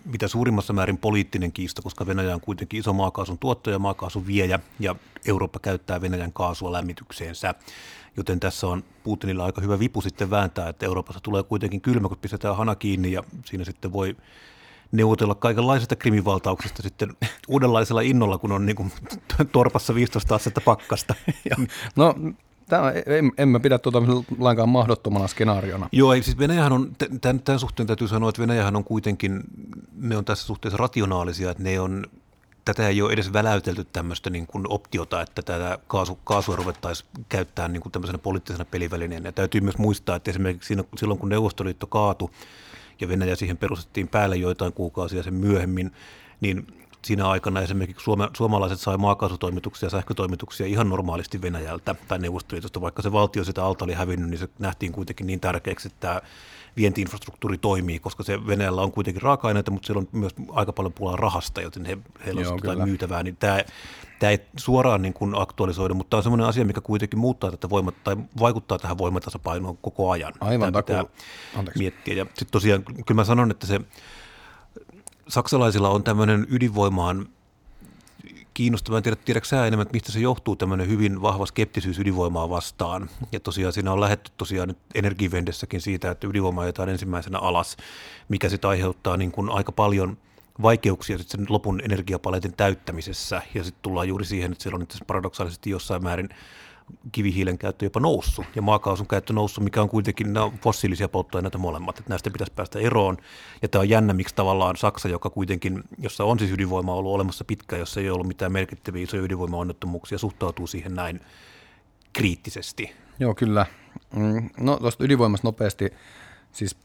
mitä 0.06 0.28
suurimmassa 0.28 0.74
määrin 0.74 0.98
poliittinen 0.98 1.52
kiista, 1.52 1.82
koska 1.82 2.08
Venäjä 2.08 2.34
on 2.34 2.42
kuitenkin 2.42 2.80
iso 2.80 2.94
maakaasun 2.94 3.38
tuottaja, 3.38 3.80
maakaasun 3.80 4.28
viejä, 4.28 4.60
ja 4.80 4.96
Eurooppa 5.26 5.60
käyttää 5.60 6.02
Venäjän 6.02 6.34
kaasua 6.34 6.72
lämmitykseensä. 6.72 7.54
Joten 8.18 8.40
tässä 8.40 8.68
on 8.68 8.84
Putinilla 9.04 9.46
aika 9.46 9.62
hyvä 9.62 9.80
vipu 9.80 10.02
sitten 10.02 10.30
vääntää, 10.30 10.70
että 10.70 10.86
Euroopassa 10.86 11.20
tulee 11.22 11.44
kuitenkin 11.44 11.82
kylmä, 11.82 12.08
kun 12.08 12.18
pistetään 12.18 12.58
hana 12.58 12.76
kiinni 12.76 13.12
ja 13.12 13.24
siinä 13.46 13.64
sitten 13.64 13.94
voi 13.94 14.16
neuvotella 14.92 15.36
kaikenlaisesta 15.36 15.96
krimivaltauksesta 15.96 16.84
sitten 16.84 17.18
uudenlaisella 17.48 18.02
innolla, 18.02 18.38
kun 18.38 18.52
on 18.52 18.66
niin 18.66 18.76
kuin 18.76 18.92
torpassa 19.52 19.96
15 19.96 20.36
astetta 20.36 20.62
pakkasta. 20.62 21.16
no 21.96 22.16
Tämä, 22.70 22.92
en, 22.92 23.32
en 23.38 23.50
mä 23.50 23.60
pidä 23.60 23.78
tuota 23.78 24.02
lainkaan 24.40 24.70
mahdottomana 24.70 25.28
skenaariona. 25.28 25.90
Joo, 25.92 26.14
ei, 26.14 26.24
siis 26.24 26.38
Venäjähän 26.38 26.74
on, 26.74 26.92
tämän, 27.22 27.40
tämän 27.40 27.60
suhteen 27.60 27.88
täytyy 27.88 28.08
sanoa, 28.08 28.30
että 28.30 28.42
Venäjähän 28.42 28.76
on 28.76 28.84
kuitenkin, 28.84 29.44
ne 29.96 30.18
on 30.18 30.26
tässä 30.26 30.48
suhteessa 30.48 30.78
rationaalisia, 30.78 31.52
että 31.52 31.64
ne 31.64 31.80
on, 31.80 32.06
tätä 32.66 32.88
ei 32.88 33.02
ole 33.02 33.14
edes 33.14 33.34
väläytelty 33.34 33.84
tämmöistä 33.94 34.30
niin 34.30 34.48
kuin 34.48 34.66
optiota, 34.70 35.22
että 35.22 35.42
tätä 35.42 35.80
kaasu, 35.88 36.20
kaasua 36.24 36.56
ruvettaisiin 36.56 37.10
käyttämään 37.30 37.74
niin 37.74 37.82
kuin 37.82 37.92
tämmöisenä 37.92 38.18
poliittisena 38.18 38.66
pelivälineenä. 38.66 39.32
Täytyy 39.32 39.62
myös 39.62 39.78
muistaa, 39.78 40.16
että 40.16 40.32
esimerkiksi 40.32 40.68
siinä, 40.68 40.84
silloin 40.98 41.20
kun 41.20 41.30
Neuvostoliitto 41.30 41.88
kaatui 41.88 42.30
ja 43.02 43.08
Venäjä 43.08 43.36
siihen 43.36 43.58
perustettiin 43.58 44.08
päälle 44.08 44.36
joitain 44.36 44.74
kuukausia 44.74 45.24
sen 45.24 45.34
myöhemmin, 45.34 45.92
niin 46.42 46.68
siinä 47.08 47.30
aikana 47.30 47.62
esimerkiksi 47.62 48.04
suoma, 48.04 48.30
suomalaiset 48.38 48.80
sai 48.80 48.98
maakaasutoimituksia 48.98 49.86
ja 49.86 49.90
sähkötoimituksia 49.90 50.68
ihan 50.68 50.90
normaalisti 50.90 51.42
Venäjältä 51.42 51.96
tai 52.08 52.20
Neuvostoliitosta, 52.20 52.82
vaikka 52.82 53.02
se 53.02 53.12
valtio 53.12 53.44
sitä 53.44 53.66
alta 53.66 53.86
oli 53.86 53.94
hävinnyt, 53.94 54.30
niin 54.30 54.40
se 54.40 54.50
nähtiin 54.60 54.92
kuitenkin 54.92 55.28
niin 55.28 55.40
tärkeäksi, 55.40 55.88
että 55.88 56.00
tämä 56.00 56.22
vientiinfrastruktuuri 56.78 57.58
toimii, 57.58 58.00
koska 58.00 58.24
se 58.24 58.48
Venäjällä 58.48 58.82
on 58.82 58.92
kuitenkin 58.92 59.22
raaka-aineita, 59.22 59.72
mutta 59.72 59.86
siellä 59.86 60.00
on 60.00 60.08
myös 60.12 60.36
aika 60.52 60.74
paljon 60.74 60.94
pulaa 60.94 61.16
rahasta, 61.16 61.62
joten 61.62 61.86
he, 61.86 61.98
heillä 62.26 62.42
on 62.42 62.60
jotain 62.64 62.90
myytävää, 62.90 63.24
niin 63.24 63.38
tämä, 63.38 63.62
tämä 64.20 64.32
ei 64.32 64.40
suoraan 64.58 65.02
niin 65.02 65.14
kuin 65.14 65.34
aktualisoida, 65.36 65.94
mutta 65.94 66.10
tämä 66.10 66.18
on 66.18 66.24
sellainen 66.24 66.48
asia, 66.48 66.66
mikä 66.66 66.82
kuitenkin 66.82 67.20
muuttaa 67.20 67.52
tätä 67.52 67.70
voimat, 67.70 68.04
tai 68.04 68.18
vaikuttaa 68.40 68.80
tähän 68.80 68.98
voimatasapainoon 68.98 69.78
koko 69.78 70.12
ajan. 70.12 70.34
Aivan, 70.40 70.74
tämä 70.74 70.84
pitää 70.84 71.06
miettiä. 71.78 72.14
Ja 72.14 72.26
sitten 72.26 72.52
tosiaan, 72.52 72.84
kyllä 72.84 73.16
mä 73.16 73.24
sanon, 73.24 73.52
että 73.52 73.68
se 73.68 73.82
saksalaisilla 75.28 75.90
on 75.90 76.04
tämmöinen 76.04 76.48
ydinvoimaan 76.50 77.30
kiinnostava. 78.54 78.98
En 78.98 79.04
tiedä, 79.04 79.16
tiedätkö 79.16 79.48
sä 79.50 79.68
enemmän, 79.68 79.82
että 79.82 79.94
mistä 79.94 80.12
se 80.12 80.20
johtuu 80.20 80.56
tämmöinen 80.56 80.90
hyvin 80.90 81.22
vahva 81.22 81.46
skeptisyys 81.46 82.00
ydinvoimaa 82.00 82.50
vastaan. 82.50 83.10
Ja 83.32 83.40
tosiaan 83.40 83.74
siinä 83.74 83.94
on 83.94 84.02
lähetty 84.02 84.32
tosiaan 84.38 84.68
nyt 84.68 84.78
energivendessäkin 84.96 85.82
siitä, 85.82 86.12
että 86.12 86.28
ydinvoima 86.28 86.62
ajetaan 86.62 86.90
ensimmäisenä 86.90 87.40
alas, 87.40 87.78
mikä 88.30 88.50
sitten 88.50 88.70
aiheuttaa 88.70 89.18
niin 89.18 89.32
kuin 89.32 89.50
aika 89.50 89.72
paljon 89.72 90.18
vaikeuksia 90.62 91.18
sitten 91.18 91.40
sen 91.40 91.48
lopun 91.50 91.82
energiapaletin 91.84 92.54
täyttämisessä. 92.54 93.42
Ja 93.54 93.64
sitten 93.64 93.82
tullaan 93.82 94.08
juuri 94.08 94.26
siihen, 94.26 94.52
että 94.52 94.62
siellä 94.64 94.76
on 94.76 94.82
itse 94.82 95.06
paradoksaalisesti 95.08 95.70
jossain 95.70 96.04
määrin 96.04 96.30
kivihiilen 97.12 97.58
käyttö 97.58 97.86
jopa 97.86 98.00
noussut 98.00 98.46
ja 98.56 98.62
maakaasun 98.62 99.08
käyttö 99.08 99.34
noussut, 99.34 99.64
mikä 99.64 99.82
on 99.82 99.90
kuitenkin 99.90 100.34
nämä 100.34 100.52
fossiilisia 100.62 101.10
polttoaineita 101.10 101.58
molemmat, 101.58 102.00
että 102.00 102.10
näistä 102.10 102.32
pitäisi 102.32 102.54
päästä 102.54 102.80
eroon. 102.80 103.18
Ja 103.62 103.68
tämä 103.68 103.80
on 103.80 103.90
jännä, 103.90 104.14
miksi 104.14 104.36
tavallaan 104.36 104.78
Saksa, 104.78 105.10
joka 105.10 105.30
kuitenkin, 105.30 105.84
jossa 105.98 106.24
on 106.24 106.40
siis 106.40 106.52
ydinvoima 106.52 106.94
ollut 106.94 107.14
olemassa 107.14 107.46
pitkään, 107.46 107.80
jossa 107.80 108.00
ei 108.00 108.10
ollut 108.10 108.28
mitään 108.28 108.52
merkittäviä 108.52 109.04
isoja 109.04 109.24
ydinvoimaonnettomuuksia, 109.24 110.18
suhtautuu 110.18 110.68
siihen 110.68 110.96
näin 110.96 111.22
kriittisesti. 112.14 112.92
Joo, 113.20 113.36
kyllä. 113.36 113.66
Mm, 114.16 114.50
no 114.60 114.78
tuosta 114.78 115.04
ydinvoimasta 115.04 115.48
nopeasti, 115.48 115.94
siis 116.52 116.78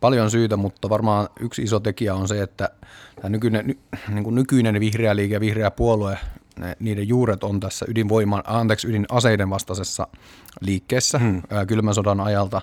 paljon 0.00 0.30
syytä, 0.30 0.56
mutta 0.56 0.88
varmaan 0.88 1.28
yksi 1.40 1.62
iso 1.62 1.80
tekijä 1.80 2.14
on 2.14 2.28
se, 2.28 2.42
että 2.42 2.70
tämä 3.16 3.28
nykyinen, 3.28 3.78
niin 4.08 4.24
kuin 4.24 4.34
nykyinen 4.34 4.80
vihreä 4.80 5.16
liike 5.16 5.34
ja 5.34 5.40
vihreä 5.40 5.70
puolue 5.70 6.18
ne, 6.58 6.76
niiden 6.80 7.08
juuret 7.08 7.44
on 7.44 7.60
tässä 7.60 7.86
ydinvoiman, 7.88 8.42
anteeksi, 8.46 8.88
ydinaseiden 8.88 9.50
vastaisessa 9.50 10.06
liikkeessä 10.60 11.18
hmm. 11.18 11.42
ää, 11.50 11.66
kylmän 11.66 11.94
sodan 11.94 12.20
ajalta. 12.20 12.60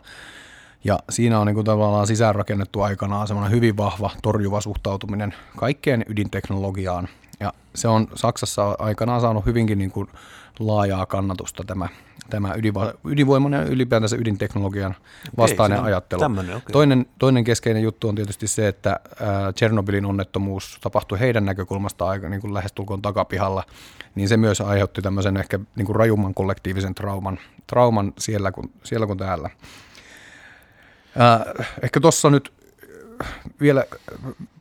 Ja 0.83 0.99
siinä 1.09 1.39
on 1.39 1.47
niin 1.47 1.55
kuin 1.55 1.65
tavallaan 1.65 2.07
sisäänrakennettu 2.07 2.81
aikanaan 2.81 3.27
semmoinen 3.27 3.55
hyvin 3.55 3.77
vahva 3.77 4.09
torjuva 4.21 4.61
suhtautuminen 4.61 5.33
kaikkeen 5.57 6.05
ydinteknologiaan. 6.07 7.07
Ja 7.39 7.53
se 7.75 7.87
on 7.87 8.07
Saksassa 8.15 8.75
aikanaan 8.79 9.21
saanut 9.21 9.45
hyvinkin 9.45 9.77
niin 9.77 9.91
kuin 9.91 10.07
laajaa 10.59 11.05
kannatusta 11.05 11.63
tämä, 11.63 11.87
tämä 12.29 12.53
ydinvoiman 13.05 13.53
ja 13.53 13.63
ylipäätänsä 13.63 14.15
ydinteknologian 14.15 14.95
vastainen 15.37 15.79
okay, 15.79 15.91
ajattelu. 15.91 16.19
Tämmönen, 16.19 16.55
okay. 16.55 16.71
toinen, 16.71 17.05
toinen 17.19 17.43
keskeinen 17.43 17.83
juttu 17.83 18.09
on 18.09 18.15
tietysti 18.15 18.47
se, 18.47 18.67
että 18.67 18.99
Tchernobylin 19.55 20.05
onnettomuus 20.05 20.77
tapahtui 20.81 21.19
heidän 21.19 21.45
näkökulmasta 21.45 22.05
aika 22.05 22.29
niin 22.29 22.41
kuin 22.41 22.53
lähestulkoon 22.53 23.01
takapihalla, 23.01 23.63
niin 24.15 24.29
se 24.29 24.37
myös 24.37 24.61
aiheutti 24.61 25.01
tämmöisen 25.01 25.37
ehkä 25.37 25.59
niin 25.75 25.85
kuin 25.85 25.95
rajumman 25.95 26.33
kollektiivisen 26.33 26.95
trauman, 26.95 27.39
trauman 27.67 28.13
siellä, 28.17 28.51
kun, 28.51 28.71
siellä 28.83 29.07
kuin 29.07 29.19
täällä. 29.19 29.49
Äh, 31.21 31.67
ehkä 31.81 31.99
tuossa 31.99 32.29
nyt 32.29 32.53
vielä 33.61 33.83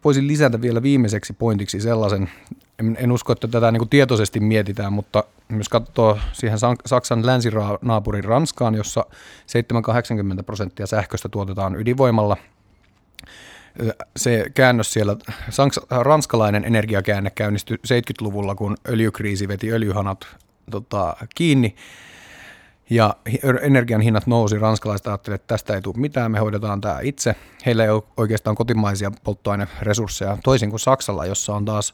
voisin 0.04 0.26
lisätä 0.26 0.60
vielä 0.60 0.82
viimeiseksi 0.82 1.32
pointiksi 1.32 1.80
sellaisen, 1.80 2.30
en, 2.78 2.96
en 3.00 3.12
usko, 3.12 3.32
että 3.32 3.48
tätä 3.48 3.72
niin 3.72 3.80
kuin 3.80 3.88
tietoisesti 3.88 4.40
mietitään, 4.40 4.92
mutta 4.92 5.24
myös 5.48 5.68
katsoo 5.68 6.18
siihen 6.32 6.58
Saksan 6.86 7.26
länsinaapurin 7.26 8.24
Ranskaan, 8.24 8.74
jossa 8.74 9.04
7-80 10.40 10.42
prosenttia 10.42 10.86
sähköstä 10.86 11.28
tuotetaan 11.28 11.76
ydinvoimalla. 11.76 12.36
Se 14.16 14.50
käännös 14.54 14.92
siellä, 14.92 15.16
ranskalainen 15.90 16.64
energiakäänne 16.64 17.30
käynnistyi 17.30 17.76
70-luvulla, 17.76 18.54
kun 18.54 18.76
öljykriisi 18.88 19.48
veti 19.48 19.72
öljyhanat 19.72 20.26
tota, 20.70 21.16
kiinni 21.34 21.74
ja 22.90 23.16
energian 23.62 24.00
hinnat 24.00 24.26
nousi, 24.26 24.58
ranskalaiset 24.58 25.06
ajattelivat, 25.06 25.40
että 25.40 25.54
tästä 25.54 25.74
ei 25.74 25.82
tule 25.82 25.94
mitään, 25.98 26.30
me 26.32 26.38
hoidetaan 26.38 26.80
tämä 26.80 27.00
itse. 27.02 27.34
Heillä 27.66 27.84
ei 27.84 27.90
ole 27.90 28.02
oikeastaan 28.16 28.56
kotimaisia 28.56 29.10
polttoaineresursseja, 29.24 30.38
toisin 30.44 30.70
kuin 30.70 30.80
Saksalla, 30.80 31.26
jossa 31.26 31.54
on 31.54 31.64
taas 31.64 31.92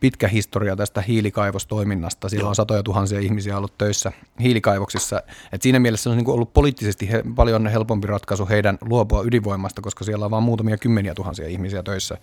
pitkä 0.00 0.28
historia 0.28 0.76
tästä 0.76 1.00
hiilikaivostoiminnasta. 1.00 2.28
Siellä 2.28 2.48
on 2.48 2.54
satoja 2.54 2.82
tuhansia 2.82 3.20
ihmisiä 3.20 3.56
ollut 3.56 3.78
töissä 3.78 4.12
hiilikaivoksissa. 4.40 5.22
Et 5.52 5.62
siinä 5.62 5.78
mielessä 5.78 6.10
on 6.10 6.16
niin 6.16 6.30
ollut 6.30 6.52
poliittisesti 6.52 7.10
he, 7.10 7.22
paljon 7.36 7.66
helpompi 7.66 8.06
ratkaisu 8.06 8.48
heidän 8.48 8.78
luopua 8.80 9.22
ydinvoimasta, 9.22 9.82
koska 9.82 10.04
siellä 10.04 10.24
on 10.24 10.30
vain 10.30 10.44
muutamia 10.44 10.76
kymmeniä 10.76 11.14
tuhansia 11.14 11.48
ihmisiä 11.48 11.82
töissä. 11.82 12.18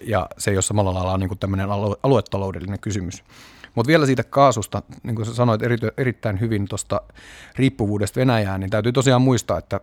Ja 0.00 0.28
se 0.38 0.50
ei 0.50 0.56
ole 0.56 0.62
samalla 0.62 0.94
lailla 0.94 1.18
niin 1.18 1.38
tämmöinen 1.38 1.68
aluetaloudellinen 2.02 2.80
kysymys. 2.80 3.24
Mutta 3.74 3.88
vielä 3.88 4.06
siitä 4.06 4.24
kaasusta, 4.24 4.82
niin 5.02 5.16
kuin 5.16 5.26
sä 5.26 5.34
sanoit 5.34 5.62
eri, 5.62 5.76
erittäin 5.96 6.40
hyvin 6.40 6.68
tuosta 6.68 7.00
riippuvuudesta 7.56 8.20
Venäjään, 8.20 8.60
niin 8.60 8.70
täytyy 8.70 8.92
tosiaan 8.92 9.22
muistaa, 9.22 9.58
että, 9.58 9.80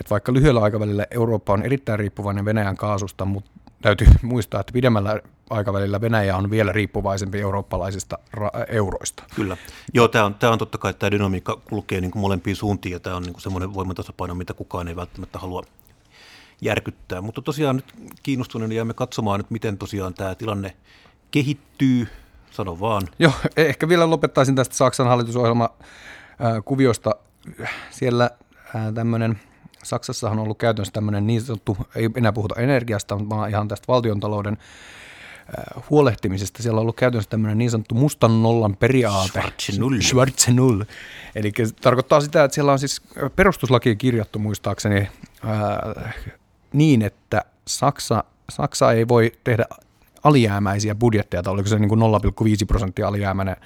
että 0.00 0.10
vaikka 0.10 0.32
lyhyellä 0.32 0.60
aikavälillä 0.60 1.06
Eurooppa 1.10 1.52
on 1.52 1.62
erittäin 1.62 1.98
riippuvainen 1.98 2.44
Venäjän 2.44 2.76
kaasusta, 2.76 3.24
mutta 3.24 3.50
täytyy 3.82 4.06
muistaa, 4.22 4.60
että 4.60 4.72
pidemmällä 4.72 5.20
aikavälillä 5.50 6.00
Venäjä 6.00 6.36
on 6.36 6.50
vielä 6.50 6.72
riippuvaisempi 6.72 7.40
eurooppalaisista 7.40 8.18
ra- 8.36 8.64
euroista. 8.68 9.22
Kyllä. 9.34 9.56
Joo, 9.94 10.08
tämä 10.08 10.24
on, 10.24 10.34
tämä 10.34 10.52
on 10.52 10.58
totta 10.58 10.78
kai, 10.78 10.94
tämä 10.94 11.10
dynamiikka 11.10 11.60
kulkee 11.70 12.00
niin 12.00 12.10
kuin 12.10 12.20
molempiin 12.20 12.56
suuntiin, 12.56 12.92
ja 12.92 13.00
tämä 13.00 13.16
on 13.16 13.22
niin 13.22 13.32
kuin 13.32 13.42
semmoinen 13.42 13.74
voimatasapaino, 13.74 14.34
mitä 14.34 14.54
kukaan 14.54 14.88
ei 14.88 14.96
välttämättä 14.96 15.38
halua 15.38 15.62
järkyttää. 16.60 17.20
Mutta 17.20 17.42
tosiaan 17.42 17.76
nyt 17.76 17.94
kiinnostuneena 18.22 18.74
jäämme 18.74 18.94
katsomaan, 18.94 19.40
että 19.40 19.52
miten 19.52 19.78
tosiaan 19.78 20.14
tämä 20.14 20.34
tilanne 20.34 20.76
kehittyy 21.30 22.08
Sano 22.50 22.80
vaan. 22.80 23.08
Joo, 23.18 23.32
e- 23.56 23.62
ehkä 23.62 23.88
vielä 23.88 24.10
lopettaisin 24.10 24.56
tästä 24.56 24.74
Saksan 24.74 25.06
hallitusohjelma 25.06 25.70
kuviosta. 26.64 27.14
Siellä 27.90 28.30
tämmöinen, 28.94 29.40
Saksassahan 29.82 30.38
on 30.38 30.42
ollut 30.42 30.58
käytännössä 30.58 30.92
tämmöinen 30.92 31.26
niin 31.26 31.42
sanottu, 31.42 31.76
ei 31.94 32.10
enää 32.16 32.32
puhuta 32.32 32.60
energiasta, 32.60 33.28
vaan 33.28 33.50
ihan 33.50 33.68
tästä 33.68 33.84
valtiontalouden 33.88 34.58
huolehtimisesta. 35.90 36.62
Siellä 36.62 36.78
on 36.78 36.82
ollut 36.82 36.96
käytännössä 36.96 37.30
tämmöinen 37.30 37.58
niin 37.58 37.70
sanottu 37.70 37.94
mustan 37.94 38.42
nollan 38.42 38.76
periaate. 38.76 39.42
Schwarze 40.02 40.52
Null. 40.52 40.82
Eli 41.34 41.52
tarkoittaa 41.80 42.20
sitä, 42.20 42.44
että 42.44 42.54
siellä 42.54 42.72
on 42.72 42.78
siis 42.78 43.02
perustuslaki 43.36 43.96
kirjattu 43.96 44.38
muistaakseni 44.38 45.08
ää, 45.44 46.12
niin, 46.72 47.02
että 47.02 47.44
Saksa, 47.66 48.24
Saksa 48.50 48.92
ei 48.92 49.08
voi 49.08 49.32
tehdä 49.44 49.64
alijäämäisiä 50.24 50.94
budjetteja, 50.94 51.42
tai 51.42 51.52
oliko 51.52 51.68
se 51.68 51.78
niin 51.78 51.88
kuin 51.88 52.00
0,5 52.00 52.66
prosenttia 52.66 53.08
alijäämäinen, 53.08 53.56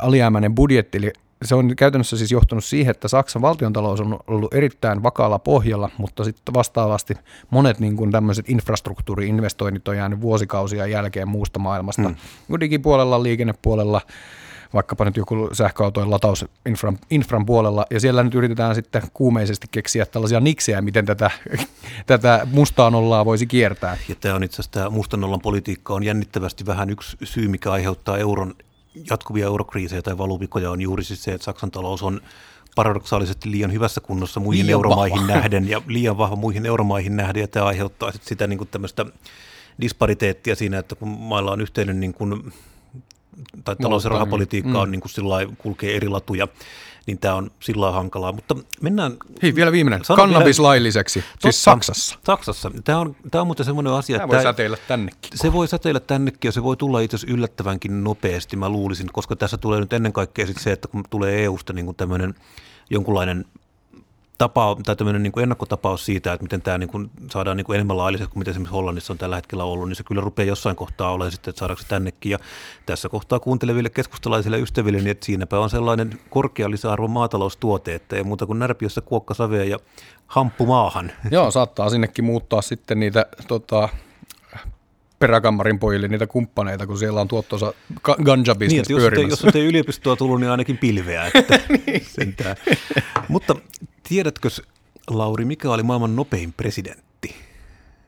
alijäämäinen 0.00 0.54
budjetti, 0.54 0.98
eli 0.98 1.12
se 1.44 1.54
on 1.54 1.76
käytännössä 1.76 2.16
siis 2.16 2.32
johtanut 2.32 2.64
siihen, 2.64 2.90
että 2.90 3.08
Saksan 3.08 3.42
valtiontalous 3.42 4.00
on 4.00 4.18
ollut 4.26 4.54
erittäin 4.54 5.02
vakaalla 5.02 5.38
pohjalla, 5.38 5.90
mutta 5.98 6.24
sitten 6.24 6.54
vastaavasti 6.54 7.14
monet 7.50 7.80
niin 7.80 7.96
kuin 7.96 8.10
tämmöiset 8.10 8.50
infrastruktuuriinvestoinnit 8.50 9.88
on 9.88 9.96
jäänyt 9.96 10.20
vuosikausia 10.20 10.86
jälkeen 10.86 11.28
muusta 11.28 11.58
maailmasta. 11.58 12.08
Mm. 12.08 12.60
Digipuolella, 12.60 13.22
liikennepuolella, 13.22 14.00
vaikkapa 14.74 15.04
nyt 15.04 15.16
joku 15.16 15.48
sähköautojen 15.52 16.10
lataus 16.10 16.44
infran, 16.66 16.98
infran 17.10 17.46
puolella, 17.46 17.86
ja 17.90 18.00
siellä 18.00 18.22
nyt 18.22 18.34
yritetään 18.34 18.74
sitten 18.74 19.02
kuumeisesti 19.14 19.66
keksiä 19.70 20.06
tällaisia 20.06 20.40
niksejä, 20.40 20.82
miten 20.82 21.06
tätä, 21.06 21.30
tätä 22.06 22.46
mustaa 22.52 22.90
nollaa 22.90 23.24
voisi 23.24 23.46
kiertää. 23.46 23.96
Ja 24.08 24.14
tämä 24.14 24.34
on 24.34 24.44
itse 24.44 24.54
asiassa 24.54 24.72
tämä 24.72 24.90
mustan 24.90 25.20
nollan 25.20 25.40
politiikka 25.40 25.94
on 25.94 26.02
jännittävästi 26.02 26.66
vähän 26.66 26.90
yksi 26.90 27.16
syy, 27.24 27.48
mikä 27.48 27.72
aiheuttaa 27.72 28.18
euron 28.18 28.54
jatkuvia 29.10 29.46
eurokriisejä 29.46 30.02
tai 30.02 30.18
valuvikoja 30.18 30.70
on 30.70 30.80
juuri 30.80 31.04
siis 31.04 31.24
se, 31.24 31.32
että 31.32 31.44
Saksan 31.44 31.70
talous 31.70 32.02
on 32.02 32.20
paradoksaalisesti 32.76 33.50
liian 33.50 33.72
hyvässä 33.72 34.00
kunnossa 34.00 34.40
muihin 34.40 34.66
liian 34.66 34.72
euromaihin 34.72 35.20
vahva. 35.20 35.34
nähden 35.34 35.68
ja 35.68 35.82
liian 35.86 36.18
vahva 36.18 36.36
muihin 36.36 36.66
euromaihin 36.66 37.16
nähden, 37.16 37.40
ja 37.40 37.48
tämä 37.48 37.66
aiheuttaa 37.66 38.12
sitä 38.20 38.46
niin 38.46 38.58
kuin 38.58 38.68
tämmöistä 38.68 39.06
dispariteettia 39.80 40.56
siinä, 40.56 40.78
että 40.78 40.94
kun 40.94 41.08
mailla 41.08 41.52
on 41.52 41.60
yhteinen 41.60 42.00
niin 42.00 42.14
kuin, 42.14 42.52
tai 43.64 43.76
talous- 43.76 44.04
ja 44.04 44.10
rahapolitiikka 44.10 44.70
mm. 44.70 44.76
on 44.76 44.90
niin 44.90 45.00
kuin 45.00 45.12
sillä 45.12 45.36
kulkee 45.58 45.96
eri 45.96 46.08
latuja, 46.08 46.48
niin 47.06 47.18
tämä 47.18 47.34
on 47.34 47.50
sillä 47.60 47.92
hankalaa. 47.92 48.32
Mutta 48.32 48.56
mennään... 48.80 49.16
Hei, 49.42 49.54
vielä 49.54 49.72
viimeinen. 49.72 50.00
Kannabis 50.16 50.58
vielä... 50.58 50.68
lailliseksi, 50.68 51.24
siis 51.40 51.64
Saksassa. 51.64 52.18
Saksassa. 52.26 52.70
Tämä 52.84 52.98
on, 52.98 53.16
tämä 53.30 53.40
on 53.40 53.46
muuten 53.46 53.66
semmoinen 53.66 53.92
asia, 53.92 54.16
tämä 54.16 54.24
että... 54.24 54.36
voi 54.36 54.42
säteillä 54.42 54.76
tännekin. 54.88 55.30
Se 55.34 55.52
voi 55.52 55.68
säteillä 55.68 56.00
tännekin 56.00 56.48
ja 56.48 56.52
se 56.52 56.62
voi 56.62 56.76
tulla 56.76 57.00
itse 57.00 57.16
asiassa 57.16 57.34
yllättävänkin 57.34 58.04
nopeasti, 58.04 58.56
mä 58.56 58.68
luulisin, 58.68 59.08
koska 59.12 59.36
tässä 59.36 59.56
tulee 59.56 59.80
nyt 59.80 59.92
ennen 59.92 60.12
kaikkea 60.12 60.46
sit 60.46 60.58
se, 60.60 60.72
että 60.72 60.88
kun 60.88 61.04
tulee 61.10 61.44
EU-sta 61.44 61.72
niin 61.72 61.84
kuin 61.84 61.96
tämmöinen 61.96 62.34
jonkunlainen 62.90 63.44
tapa, 64.38 64.76
tai 64.84 64.96
tämmöinen 64.96 65.22
niin 65.22 65.32
kuin 65.32 65.42
ennakkotapaus 65.42 66.06
siitä, 66.06 66.32
että 66.32 66.42
miten 66.42 66.62
tämä 66.62 66.78
niin 66.78 66.88
kuin 66.88 67.10
saadaan 67.30 67.56
niin 67.56 67.64
kuin 67.64 67.74
enemmän 67.74 67.96
lailliseksi 67.96 68.32
kuin 68.32 68.40
miten 68.40 68.50
esimerkiksi 68.50 68.72
Hollannissa 68.72 69.12
on 69.12 69.18
tällä 69.18 69.36
hetkellä 69.36 69.64
ollut, 69.64 69.88
niin 69.88 69.96
se 69.96 70.04
kyllä 70.04 70.20
rupeaa 70.20 70.46
jossain 70.46 70.76
kohtaa 70.76 71.12
olemaan 71.12 71.32
sitten, 71.32 71.50
että 71.50 71.58
saadaanko 71.58 71.82
se 71.82 71.88
tännekin. 71.88 72.32
Ja 72.32 72.38
tässä 72.86 73.08
kohtaa 73.08 73.40
kuunteleville 73.40 73.90
keskustalaisille 73.90 74.58
ystäville, 74.58 74.98
niin 74.98 75.10
että 75.10 75.26
siinäpä 75.26 75.58
on 75.58 75.70
sellainen 75.70 76.18
korkea 76.30 76.70
lisäarvo 76.70 77.08
maataloustuote, 77.08 77.94
että 77.94 78.16
ei 78.16 78.24
muuta 78.24 78.46
kuin 78.46 78.58
närpiössä 78.58 79.00
kuokka 79.00 79.34
savea 79.34 79.64
ja 79.64 79.78
hamppu 80.26 80.66
maahan. 80.66 81.12
Joo, 81.30 81.50
saattaa 81.50 81.90
sinnekin 81.90 82.24
muuttaa 82.24 82.62
sitten 82.62 83.00
niitä 83.00 83.26
tota, 83.48 83.88
peräkammarin 85.18 85.78
pojille 85.78 86.08
niitä 86.08 86.26
kumppaneita, 86.26 86.86
kun 86.86 86.98
siellä 86.98 87.20
on 87.20 87.28
tuottosa 87.28 87.74
ganja 88.02 88.54
niin, 88.58 88.76
jos, 88.76 88.86
pyörimässä. 88.88 89.46
jos 89.46 89.54
on 89.54 89.60
yliopistoa 89.60 90.16
tullut, 90.16 90.40
niin 90.40 90.50
ainakin 90.50 90.78
pilveä. 90.78 91.30
Että 91.34 91.60
niin. 91.86 92.36
Mutta 93.28 93.56
tiedätkö, 94.08 94.48
Lauri, 95.10 95.44
mikä 95.44 95.70
oli 95.70 95.82
maailman 95.82 96.16
nopein 96.16 96.52
presidentti? 96.52 97.34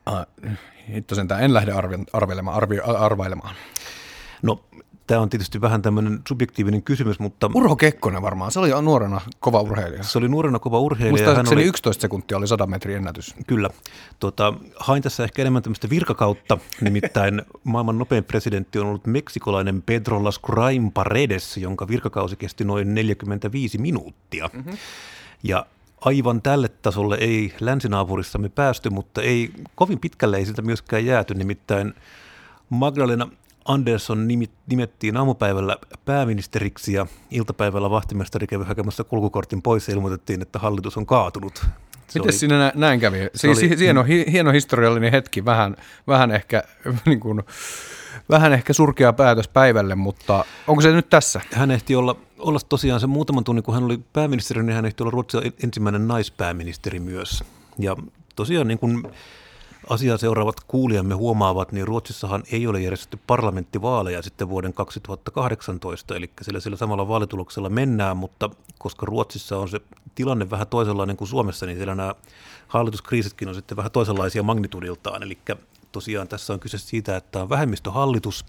Ah, 0.05 0.25
hitto 0.93 1.15
sentään, 1.15 1.43
en 1.43 1.53
lähde 1.53 1.71
arvailemaan. 2.13 2.57
Arvi, 2.57 2.79
arvailemaan. 2.79 3.55
No 4.41 4.63
Tämä 5.09 5.21
on 5.21 5.29
tietysti 5.29 5.61
vähän 5.61 5.81
tämmöinen 5.81 6.19
subjektiivinen 6.27 6.83
kysymys, 6.83 7.19
mutta... 7.19 7.51
Urho 7.53 7.75
Kekkonen 7.75 8.21
varmaan, 8.21 8.51
se 8.51 8.59
oli 8.59 8.69
nuorena 8.81 9.21
kova 9.39 9.61
urheilija. 9.61 10.03
Se 10.03 10.17
oli 10.17 10.29
nuorena 10.29 10.59
kova 10.59 10.79
urheilija. 10.79 11.11
Muistaakseni 11.11 11.61
oli... 11.61 11.67
11 11.67 12.01
sekuntia 12.01 12.37
oli 12.37 12.47
100 12.47 12.67
metrin 12.67 12.97
ennätys. 12.97 13.35
Kyllä. 13.47 13.69
Tuota, 14.19 14.53
hain 14.79 15.03
tässä 15.03 15.23
ehkä 15.23 15.41
enemmän 15.41 15.63
tämmöistä 15.63 15.89
virkakautta, 15.89 16.57
nimittäin 16.81 17.41
maailman 17.63 17.97
nopein 17.97 18.23
presidentti 18.23 18.79
on 18.79 18.87
ollut 18.87 19.07
meksikolainen 19.07 19.81
Pedro 19.81 20.23
Lascurain 20.23 20.91
Paredes, 20.91 21.57
jonka 21.57 21.87
virkakausi 21.87 22.35
kesti 22.35 22.63
noin 22.63 22.95
45 22.95 23.77
minuuttia. 23.77 24.49
Mm-hmm. 24.53 24.77
Ja 25.43 25.65
aivan 26.01 26.41
tälle 26.41 26.67
tasolle 26.67 27.15
ei 27.15 27.53
länsinaapurissamme 27.59 28.49
päästy, 28.49 28.89
mutta 28.89 29.21
ei 29.21 29.51
kovin 29.75 29.99
pitkälle 29.99 30.37
ei 30.37 30.45
sitä 30.45 30.61
myöskään 30.61 31.05
jääty, 31.05 31.33
nimittäin 31.33 31.93
Magdalena 32.69 33.27
Andersson 33.69 34.27
nimettiin 34.67 35.17
aamupäivällä 35.17 35.77
pääministeriksi 36.05 36.93
ja 36.93 37.05
iltapäivällä 37.31 37.89
vahtimestari 37.89 38.47
kävi 38.47 38.63
hakemassa 38.63 39.03
kulkukortin 39.03 39.61
pois 39.61 39.87
ja 39.87 39.93
ilmoitettiin, 39.93 40.41
että 40.41 40.59
hallitus 40.59 40.97
on 40.97 41.05
kaatunut. 41.05 41.65
Miten 42.15 42.33
siinä 42.33 42.71
näin 42.75 42.99
kävi? 42.99 43.17
Siis 43.35 43.57
oli, 43.57 43.79
hieno, 43.79 44.03
hieno 44.31 44.51
historiallinen 44.51 45.11
hetki, 45.11 45.45
vähän, 45.45 45.75
vähän, 46.07 46.31
ehkä, 46.31 46.63
niin 47.05 47.19
kuin, 47.19 47.43
vähän 48.29 48.53
ehkä 48.53 48.73
surkea 48.73 49.13
päätös 49.13 49.47
päivälle, 49.47 49.95
mutta 49.95 50.45
onko 50.67 50.81
se 50.81 50.91
nyt 50.91 51.09
tässä? 51.09 51.41
Hän 51.53 51.71
ehti 51.71 51.95
olla, 51.95 52.15
olla 52.39 52.59
tosiaan 52.69 52.99
sen 52.99 53.09
muutaman 53.09 53.43
tunnin, 53.43 53.63
kun 53.63 53.73
hän 53.73 53.83
oli 53.83 53.99
pääministeri, 54.13 54.63
niin 54.63 54.75
hän 54.75 54.85
ehti 54.85 55.03
olla 55.03 55.11
Ruotsin 55.11 55.53
ensimmäinen 55.63 56.07
naispääministeri 56.07 56.99
myös. 56.99 57.43
Ja 57.79 57.95
tosiaan 58.35 58.67
niin 58.67 58.79
kuin 58.79 59.03
asiaa 59.89 60.17
seuraavat 60.17 60.59
kuulijamme 60.67 61.15
huomaavat, 61.15 61.71
niin 61.71 61.87
Ruotsissahan 61.87 62.43
ei 62.51 62.67
ole 62.67 62.81
järjestetty 62.81 63.19
parlamenttivaaleja 63.27 64.21
sitten 64.21 64.49
vuoden 64.49 64.73
2018, 64.73 66.15
eli 66.15 66.31
sillä, 66.41 66.59
sillä 66.59 66.77
samalla 66.77 67.07
vaalituloksella 67.07 67.69
mennään, 67.69 68.17
mutta 68.17 68.49
koska 68.79 69.05
Ruotsissa 69.05 69.57
on 69.57 69.69
se 69.69 69.81
tilanne 70.15 70.49
vähän 70.49 70.67
toisenlainen 70.67 71.17
kuin 71.17 71.27
Suomessa, 71.27 71.65
niin 71.65 71.77
siellä 71.77 71.95
nämä 71.95 72.15
hallituskriisitkin 72.67 73.47
on 73.47 73.55
sitten 73.55 73.77
vähän 73.77 73.91
toisenlaisia 73.91 74.43
magnitudiltaan, 74.43 75.23
eli 75.23 75.37
tosiaan 75.91 76.27
tässä 76.27 76.53
on 76.53 76.59
kyse 76.59 76.77
siitä, 76.77 77.17
että 77.17 77.41
on 77.41 77.49
vähemmistöhallitus 77.49 78.45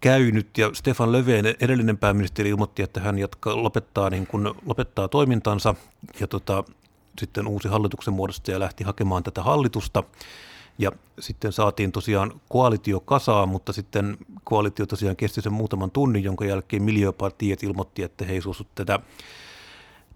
käynyt 0.00 0.58
ja 0.58 0.70
Stefan 0.74 1.12
Löfven, 1.12 1.54
edellinen 1.60 1.98
pääministeri, 1.98 2.48
ilmoitti, 2.48 2.82
että 2.82 3.00
hän 3.00 3.18
jatka, 3.18 3.62
lopettaa, 3.62 4.10
niin 4.10 4.26
kuin, 4.26 4.50
lopettaa 4.66 5.08
toimintansa. 5.08 5.74
Ja 6.20 6.26
tota, 6.26 6.64
sitten 7.18 7.46
uusi 7.46 7.68
hallituksen 7.68 8.14
muodostaja 8.14 8.60
lähti 8.60 8.84
hakemaan 8.84 9.22
tätä 9.22 9.42
hallitusta. 9.42 10.02
Ja 10.78 10.92
sitten 11.20 11.52
saatiin 11.52 11.92
tosiaan 11.92 12.40
koalitio 12.48 13.00
kasaan, 13.00 13.48
mutta 13.48 13.72
sitten 13.72 14.16
koalitio 14.44 14.86
tosiaan 14.86 15.16
kesti 15.16 15.42
sen 15.42 15.52
muutaman 15.52 15.90
tunnin, 15.90 16.24
jonka 16.24 16.44
jälkeen 16.44 16.82
miljöpartiet 16.82 17.62
ilmoitti, 17.62 18.02
että 18.02 18.24
he 18.24 18.32
ei 18.32 18.40
suostu 18.40 18.66
tätä 18.74 19.00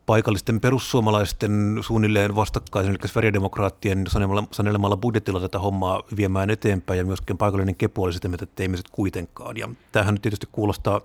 paikallisten 0.07 0.61
perussuomalaisten 0.61 1.79
suunnilleen 1.81 2.37
vastakkaisen, 2.37 2.91
eli 2.91 3.09
Sverigedemokraattien 3.09 4.05
sanelemalla 4.53 4.97
budjetilla 4.97 5.41
tätä 5.41 5.59
hommaa 5.59 6.03
viemään 6.17 6.51
eteenpäin, 6.51 6.99
ja 6.99 7.05
myöskin 7.05 7.39
paikallinen 7.39 7.77
kepu 7.77 8.03
oli 8.03 8.13
sitä 8.13 8.29
mieltä, 8.29 8.45
että 8.45 8.63
emme 8.63 8.79
kuitenkaan. 8.93 9.57
Ja 9.57 9.69
tämähän 9.93 10.15
nyt 10.15 10.23
tietysti 10.23 10.49
kuulostaa 10.53 11.01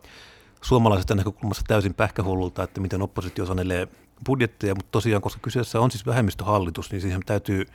suomalaisesta 0.61 1.15
näkökulmasta 1.15 1.63
täysin 1.67 1.93
pähkähullulta, 1.93 2.63
että 2.63 2.81
miten 2.81 3.01
oppositio 3.01 3.45
sanelee 3.45 3.87
budjetteja, 4.25 4.75
mutta 4.75 4.91
tosiaan, 4.91 5.21
koska 5.21 5.39
kyseessä 5.41 5.79
on 5.79 5.91
siis 5.91 6.05
vähemmistöhallitus, 6.05 6.91
niin 6.91 7.01
siihen 7.01 7.21
täytyy 7.25 7.65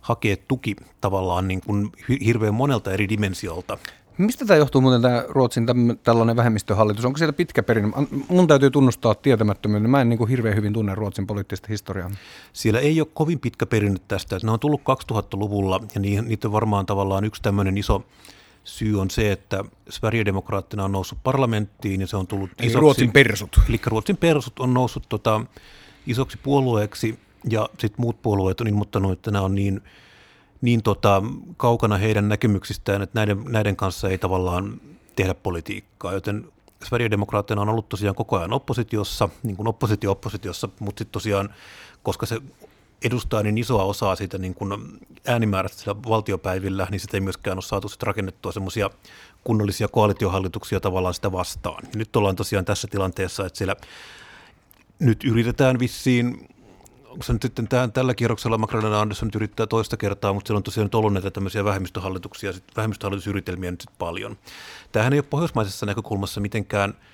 hakea 0.00 0.36
tuki 0.48 0.76
tavallaan 1.00 1.48
niin 1.48 1.60
kuin 1.60 1.92
hirveän 2.24 2.54
monelta 2.54 2.92
eri 2.92 3.08
dimensiolta. 3.08 3.78
Mistä 4.18 4.44
tämä 4.46 4.58
johtuu 4.58 4.80
muuten 4.80 5.02
tämä 5.02 5.24
Ruotsin 5.28 5.66
tällainen 6.02 6.36
vähemmistöhallitus? 6.36 7.04
Onko 7.04 7.18
sieltä 7.18 7.36
pitkä 7.36 7.62
perinne? 7.62 7.90
Mun 8.28 8.46
täytyy 8.46 8.70
tunnustaa 8.70 9.14
tietämättömyyden. 9.14 9.90
Mä 9.90 10.00
en 10.00 10.08
niin 10.08 10.18
kuin 10.18 10.30
hirveän 10.30 10.56
hyvin 10.56 10.72
tunne 10.72 10.94
Ruotsin 10.94 11.26
poliittista 11.26 11.66
historiaa. 11.70 12.10
Siellä 12.52 12.80
ei 12.80 13.00
ole 13.00 13.08
kovin 13.14 13.40
pitkä 13.40 13.66
perinne 13.66 14.00
tästä. 14.08 14.38
Ne 14.42 14.50
on 14.50 14.60
tullut 14.60 14.80
2000-luvulla 14.80 15.80
ja 15.94 16.00
niitä 16.00 16.48
on 16.48 16.52
varmaan 16.52 16.86
tavallaan 16.86 17.24
yksi 17.24 17.42
tämmöinen 17.42 17.78
iso 17.78 18.04
syy 18.66 19.00
on 19.00 19.10
se, 19.10 19.32
että 19.32 19.64
Sverigedemokraattina 19.88 20.84
on 20.84 20.92
noussut 20.92 21.18
parlamenttiin 21.22 22.00
ja 22.00 22.06
se 22.06 22.16
on 22.16 22.26
tullut 22.26 22.50
eli 22.58 22.66
isoksi. 22.66 22.80
Ruotsin 22.80 23.12
persut. 23.12 23.60
Eli 23.68 23.80
Ruotsin 23.86 24.16
persut 24.16 24.60
on 24.60 24.74
noussut 24.74 25.08
tota, 25.08 25.40
isoksi 26.06 26.38
puolueeksi 26.42 27.18
ja 27.50 27.68
sitten 27.78 28.00
muut 28.02 28.22
puolueet 28.22 28.60
on 28.60 28.68
ilmoittanut, 28.68 29.12
että 29.12 29.30
nämä 29.30 29.44
on 29.44 29.54
niin, 29.54 29.82
niin 30.60 30.82
tota, 30.82 31.22
kaukana 31.56 31.96
heidän 31.96 32.28
näkemyksistään, 32.28 33.02
että 33.02 33.20
näiden, 33.20 33.44
näiden 33.48 33.76
kanssa 33.76 34.08
ei 34.08 34.18
tavallaan 34.18 34.80
tehdä 35.16 35.34
politiikkaa, 35.34 36.12
joten 36.12 36.52
Sverigedemokraattina 36.84 37.60
on 37.60 37.68
ollut 37.68 37.88
tosiaan 37.88 38.14
koko 38.14 38.38
ajan 38.38 38.52
oppositiossa, 38.52 39.28
niin 39.42 39.56
kuin 39.56 39.68
oppositio-oppositiossa, 39.68 40.68
mutta 40.80 41.00
sitten 41.00 41.12
tosiaan, 41.12 41.54
koska 42.02 42.26
se 42.26 42.40
edustaa 43.04 43.42
niin 43.42 43.58
isoa 43.58 43.84
osaa 43.84 44.16
siitä 44.16 44.38
niin 44.38 44.54
kuin 44.54 44.72
äänimäärästä 45.26 45.78
sillä 45.78 46.02
valtiopäivillä, 46.08 46.86
niin 46.90 47.00
sitä 47.00 47.16
ei 47.16 47.20
myöskään 47.20 47.56
ole 47.56 47.62
saatu 47.62 47.88
rakennettua 48.02 48.52
semmoisia 48.52 48.90
kunnollisia 49.44 49.88
koalitiohallituksia 49.88 50.80
tavallaan 50.80 51.14
sitä 51.14 51.32
vastaan. 51.32 51.84
Nyt 51.94 52.16
ollaan 52.16 52.36
tosiaan 52.36 52.64
tässä 52.64 52.88
tilanteessa, 52.90 53.46
että 53.46 53.58
siellä 53.58 53.76
nyt 54.98 55.24
yritetään 55.24 55.78
vissiin, 55.78 56.48
onko 57.04 57.22
se 57.22 57.32
nyt 57.32 57.42
sitten 57.42 57.68
tämän, 57.68 57.92
tällä 57.92 58.14
kierroksella 58.14 58.58
Magdalena 58.58 59.00
Andersson 59.00 59.30
yrittää 59.36 59.66
toista 59.66 59.96
kertaa, 59.96 60.32
mutta 60.32 60.48
siellä 60.48 60.58
on 60.58 60.62
tosiaan 60.62 60.90
ollut 60.94 61.12
näitä 61.12 61.30
tämmöisiä 61.30 61.64
vähemmistöhallituksia, 61.64 62.52
vähemmistöhallitusyritelmiä 62.76 63.70
nyt 63.70 63.86
paljon. 63.98 64.38
Tämähän 64.92 65.12
ei 65.12 65.18
ole 65.18 65.26
pohjoismaisessa 65.30 65.86
näkökulmassa 65.86 66.40
mitenkään– 66.40 66.94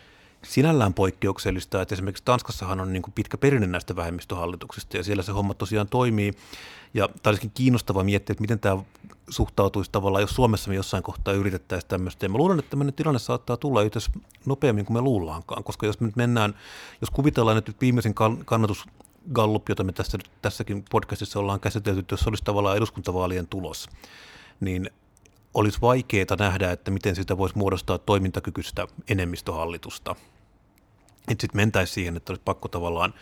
sinällään 0.45 0.95
poikkeuksellista, 0.95 1.83
että 1.83 1.95
esimerkiksi 1.95 2.25
Tanskassahan 2.25 2.81
on 2.81 2.93
niin 2.93 3.03
kuin 3.03 3.13
pitkä 3.13 3.39
perinne 3.39 3.67
näistä 3.67 3.97
vähemmistöhallituksista 3.97 4.97
ja 4.97 5.05
siellä 5.05 5.23
se 5.23 5.33
homma 5.33 5.55
tosiaan 5.55 5.89
toimii. 5.89 6.33
Ja 6.95 7.09
tämä 7.09 7.31
olisikin 7.31 7.51
kiinnostava 7.55 8.05
miettiä, 8.05 8.33
että 8.33 8.41
miten 8.41 8.61
tämä 8.61 8.83
suhtautuisi 9.29 9.91
tavallaan, 9.91 10.23
jos 10.23 10.31
Suomessa 10.31 10.71
me 10.71 10.77
jossain 10.77 11.03
kohtaa 11.03 11.35
yritettäisiin 11.35 11.89
tämmöistä. 11.89 12.25
Ja 12.25 12.31
mä 12.31 12.39
luulen, 12.39 12.59
että 12.59 12.71
tämmöinen 12.71 12.95
tilanne 12.95 13.19
saattaa 13.19 13.57
tulla 13.57 13.83
itse 13.83 14.01
nopeammin 14.47 14.85
kuin 14.85 14.97
me 14.97 15.01
luullaankaan, 15.01 15.65
koska 15.65 15.87
jos 15.87 16.01
me 16.01 16.07
nyt 16.07 16.17
mennään, 16.17 16.55
jos 17.01 17.11
kuvitellaan, 17.11 17.59
että 17.59 17.73
viimeisin 17.81 18.15
kannatus 18.45 18.85
Gallup, 19.33 19.69
jota 19.69 19.85
me 19.85 19.93
tässä, 19.93 20.19
tässäkin 20.43 20.85
podcastissa 20.91 21.39
ollaan 21.39 21.61
käsitelty, 21.61 22.05
jos 22.11 22.27
olisi 22.27 22.45
tavallaan 22.45 22.77
eduskuntavaalien 22.77 23.47
tulos, 23.47 23.89
niin 24.61 24.91
olisi 25.55 25.81
vaikeaa 25.81 26.37
nähdä, 26.39 26.73
että 26.73 26.91
miten 26.91 27.17
sitä 27.17 27.39
voisi 27.39 27.59
muodostaa 27.59 27.99
toimintakykyistä 27.99 28.87
enemmistöhallitusta. 29.09 30.17
Sitten 31.29 31.51
mentäisiin 31.55 31.95
siihen, 31.95 32.17
että 32.17 32.33
olisi 32.33 32.43
pakko 32.45 32.69
tavallaan 32.69 33.15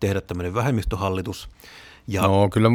tehdä 0.00 0.20
tämmöinen 0.20 0.54
vähemmistöhallitus. 0.54 1.48
Ja 2.06 2.22
no 2.22 2.48
kyllä, 2.48 2.68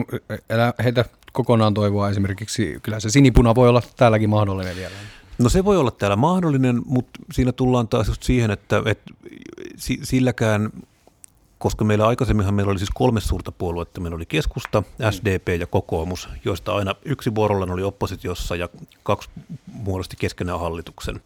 älä 0.49 0.73
heitä 0.83 1.05
kokonaan 1.33 1.73
toivoa 1.73 2.09
esimerkiksi, 2.09 2.79
kyllä 2.83 2.99
se 2.99 3.09
sinipuna 3.09 3.55
voi 3.55 3.69
olla 3.69 3.81
täälläkin 3.95 4.29
mahdollinen 4.29 4.75
vielä. 4.75 4.95
No 5.37 5.49
se 5.49 5.65
voi 5.65 5.77
olla 5.77 5.91
täällä 5.91 6.15
mahdollinen, 6.15 6.81
mutta 6.85 7.19
siinä 7.33 7.51
tullaan 7.51 7.87
taas 7.87 8.07
just 8.07 8.23
siihen, 8.23 8.51
että, 8.51 8.81
että 8.85 9.13
silläkään 10.03 10.69
koska 11.63 11.85
meillä 11.85 12.07
aikaisemminhan 12.07 12.53
meillä 12.53 12.71
oli 12.71 12.79
siis 12.79 12.89
kolme 12.93 13.21
suurta 13.21 13.51
puoluetta. 13.51 14.01
Meillä 14.01 14.15
oli 14.15 14.25
keskusta, 14.25 14.83
SDP 15.11 15.47
ja 15.59 15.67
kokoomus, 15.67 16.29
joista 16.45 16.75
aina 16.75 16.95
yksi 17.05 17.35
vuorollaan 17.35 17.71
oli 17.71 17.83
oppositiossa 17.83 18.55
ja 18.55 18.69
kaksi 19.03 19.29
muodosti 19.65 20.15
keskenään 20.19 20.59
hallituksen. 20.59 21.21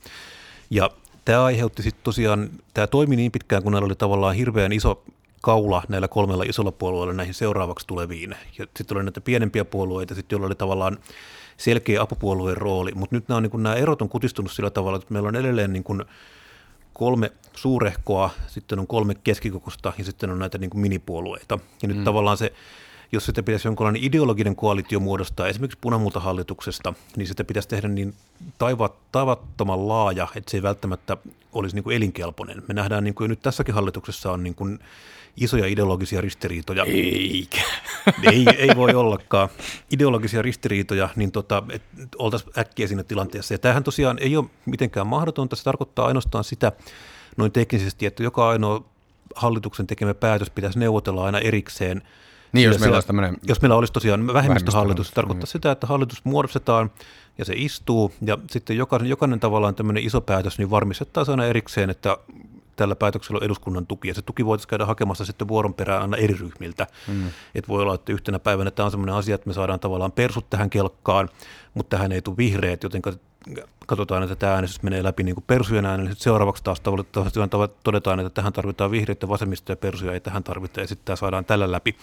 Ja 0.69 0.89
tämä 1.25 1.43
aiheutti 1.43 1.83
sitten 1.83 2.03
tosiaan, 2.03 2.49
tämä 2.73 2.87
toimi 2.87 3.15
niin 3.15 3.31
pitkään, 3.31 3.63
kun 3.63 3.71
näillä 3.71 3.85
oli 3.85 3.95
tavallaan 3.95 4.35
hirveän 4.35 4.71
iso 4.71 5.03
kaula 5.41 5.83
näillä 5.89 6.07
kolmella 6.07 6.43
isolla 6.43 6.71
puolueella 6.71 7.13
näihin 7.13 7.33
seuraavaksi 7.33 7.87
tuleviin. 7.87 8.35
Ja 8.59 8.67
sitten 8.77 8.97
oli 8.97 9.03
näitä 9.03 9.21
pienempiä 9.21 9.65
puolueita, 9.65 10.15
sit, 10.15 10.31
joilla 10.31 10.47
oli 10.47 10.55
tavallaan 10.55 10.97
selkeä 11.57 12.01
apupuolueen 12.01 12.57
rooli, 12.57 12.91
mutta 12.95 13.15
nyt 13.15 13.27
nämä, 13.27 13.37
on, 13.37 13.43
niin 13.43 13.51
kuin, 13.51 13.63
nämä 13.63 13.75
erot 13.75 14.01
on 14.01 14.09
kutistunut 14.09 14.51
sillä 14.51 14.69
tavalla, 14.69 14.97
että 14.97 15.13
meillä 15.13 15.29
on 15.29 15.35
edelleen 15.35 15.73
niin 15.73 15.83
kuin, 15.83 16.05
kolme 16.93 17.31
suurehkoa, 17.57 18.29
sitten 18.47 18.79
on 18.79 18.87
kolme 18.87 19.15
keskikokosta 19.15 19.93
ja 19.97 20.03
sitten 20.03 20.29
on 20.29 20.39
näitä 20.39 20.57
niin 20.57 20.69
kuin 20.69 20.81
minipuolueita. 20.81 21.59
Ja 21.81 21.87
nyt 21.87 21.97
mm. 21.97 22.03
tavallaan 22.03 22.37
se, 22.37 22.53
jos 23.11 23.25
sitä 23.25 23.43
pitäisi 23.43 23.67
jonkinlainen 23.67 24.03
ideologinen 24.03 24.55
koalitio 24.55 24.99
muodostaa 24.99 25.47
esimerkiksi 25.47 25.77
punamultahallituksesta, 25.81 26.93
niin 27.15 27.27
sitä 27.27 27.43
pitäisi 27.43 27.69
tehdä 27.69 27.87
niin 27.87 28.13
taivat, 28.57 29.11
taivattoman 29.11 29.87
laaja, 29.87 30.27
että 30.35 30.51
se 30.51 30.57
ei 30.57 30.63
välttämättä 30.63 31.17
olisi 31.53 31.75
niin 31.75 31.83
kuin 31.83 31.95
elinkelpoinen. 31.95 32.63
Me 32.67 32.73
nähdään, 32.73 33.03
niin 33.03 33.13
kuin 33.13 33.29
nyt 33.29 33.41
tässäkin 33.41 33.75
hallituksessa 33.75 34.31
on 34.31 34.43
niin 34.43 34.55
kuin 34.55 34.79
isoja 35.37 35.67
ideologisia 35.67 36.21
ristiriitoja. 36.21 36.83
Eikä. 36.83 37.61
Ei, 38.31 38.45
ei 38.57 38.69
voi 38.75 38.93
ollakaan. 38.93 39.49
Ideologisia 39.91 40.41
ristiriitoja, 40.41 41.09
niin 41.15 41.31
tota, 41.31 41.63
oltaisiin 42.17 42.51
äkkiä 42.57 42.87
siinä 42.87 43.03
tilanteessa. 43.03 43.53
Ja 43.53 43.57
tämähän 43.57 43.83
tosiaan 43.83 44.19
ei 44.19 44.37
ole 44.37 44.45
mitenkään 44.65 45.07
mahdotonta. 45.07 45.55
Se 45.55 45.63
tarkoittaa 45.63 46.07
ainoastaan 46.07 46.43
sitä 46.43 46.71
noin 47.37 47.51
teknisesti, 47.51 48.05
että 48.05 48.23
joka 48.23 48.49
ainoa 48.49 48.83
hallituksen 49.35 49.87
tekemä 49.87 50.13
päätös 50.13 50.49
pitäisi 50.49 50.79
neuvotella 50.79 51.25
aina 51.25 51.39
erikseen. 51.39 52.01
Niin, 52.51 52.65
jos 52.65 52.79
meillä, 52.79 52.95
olisi 52.95 53.07
tämmöinen 53.07 53.37
jos 53.47 53.61
meillä 53.61 53.75
olisi 53.75 53.93
tosiaan 53.93 54.33
vähemmistöhallitus, 54.33 55.07
se 55.07 55.13
tarkoittaa 55.13 55.45
mm. 55.45 55.51
sitä, 55.51 55.71
että 55.71 55.87
hallitus 55.87 56.25
muodostetaan 56.25 56.91
ja 57.37 57.45
se 57.45 57.53
istuu, 57.55 58.13
ja 58.21 58.37
sitten 58.49 58.77
jokainen, 58.77 59.09
jokainen 59.09 59.39
tavallaan 59.39 59.75
tämmöinen 59.75 60.03
iso 60.03 60.21
päätös, 60.21 60.57
niin 60.57 60.69
varmistetaan 60.69 61.29
aina 61.29 61.45
erikseen, 61.45 61.89
että 61.89 62.17
tällä 62.75 62.95
päätöksellä 62.95 63.37
on 63.37 63.43
eduskunnan 63.43 63.87
tuki, 63.87 64.07
ja 64.07 64.13
se 64.13 64.21
tuki 64.21 64.45
voitaisiin 64.45 64.69
käydä 64.69 64.85
hakemassa 64.85 65.25
sitten 65.25 65.47
vuoron 65.47 65.73
perään 65.73 66.01
aina 66.01 66.17
eri 66.17 66.33
ryhmiltä. 66.33 66.87
Mm. 67.07 67.27
Et 67.55 67.67
voi 67.67 67.81
olla, 67.81 67.95
että 67.95 68.13
yhtenä 68.13 68.39
päivänä 68.39 68.71
tämä 68.71 68.85
on 68.85 68.91
sellainen 68.91 69.15
asia, 69.15 69.35
että 69.35 69.47
me 69.47 69.53
saadaan 69.53 69.79
tavallaan 69.79 70.11
persut 70.11 70.49
tähän 70.49 70.69
kelkkaan, 70.69 71.29
mutta 71.73 71.97
tähän 71.97 72.11
ei 72.11 72.21
tule 72.21 72.37
vihreät, 72.37 72.83
joten 72.83 73.01
katsotaan, 73.87 74.23
että 74.23 74.35
tämä 74.35 74.53
äänestys 74.53 74.83
menee 74.83 75.03
läpi 75.03 75.23
niin 75.23 75.35
kuin 75.35 75.43
persujen 75.47 75.85
äänellä. 75.85 76.09
Sitten 76.09 76.23
seuraavaksi 76.23 76.63
taas 76.63 76.81
todetaan, 77.83 78.19
että 78.19 78.29
tähän 78.29 78.53
tarvitaan 78.53 78.91
vihreitä, 78.91 79.27
vasemmista 79.27 79.71
ja 79.71 79.75
persuja 79.75 80.13
ei 80.13 80.19
tähän 80.19 80.43
tarvita, 80.43 80.81
ja 80.81 80.87
sitten 80.87 81.05
tämä 81.05 81.15
saadaan 81.15 81.45
tällä 81.45 81.71
läpi. 81.71 81.95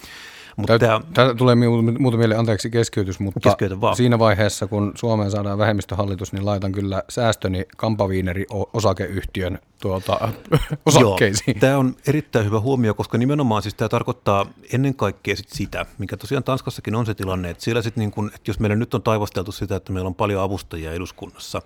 Mutta 0.57 0.79
tämä, 0.79 1.01
tämä 1.15 1.35
tulee 1.35 1.55
muuta 1.99 2.17
mieleen, 2.17 2.41
anteeksi 2.41 2.71
keskeytys, 2.71 3.21
mutta 3.21 3.57
siinä 3.97 4.19
vaiheessa, 4.19 4.67
kun 4.67 4.93
Suomeen 4.95 5.31
saadaan 5.31 5.59
vähemmistöhallitus, 5.59 6.33
niin 6.33 6.47
laitan 6.47 6.73
kyllä 6.73 7.03
säästöni 7.09 7.65
Kampaviineri 7.77 8.47
osakeyhtiön 8.73 9.59
tuota, 9.81 10.33
osakkeisiin. 10.87 11.57
Joo, 11.57 11.61
tämä 11.61 11.79
on 11.79 11.97
erittäin 12.07 12.47
hyvä 12.47 12.61
huomio, 12.61 12.95
koska 12.95 13.19
nimenomaan 13.19 13.63
siis 13.63 13.75
tämä 13.75 13.89
tarkoittaa 13.89 14.47
ennen 14.73 14.95
kaikkea 14.95 15.37
sit 15.37 15.49
sitä, 15.49 15.87
mikä 15.99 16.17
tosiaan 16.17 16.45
Tanskassakin 16.45 16.95
on 16.95 17.07
se 17.07 17.15
tilanne, 17.15 17.51
että 17.51 17.65
siellä 17.65 17.83
sit 17.83 17.97
niin 17.97 18.11
kun, 18.11 18.31
että 18.35 18.51
jos 18.51 18.61
meillä 18.61 18.77
nyt 18.77 18.95
on 18.95 19.03
taivasteltu 19.03 19.53
sitä, 19.53 19.77
että 19.77 19.93
meillä 19.93 20.09
on 20.09 20.15
paljon 20.15 20.43
avustajia 20.43 20.93
eduskunnassa, 20.93 21.63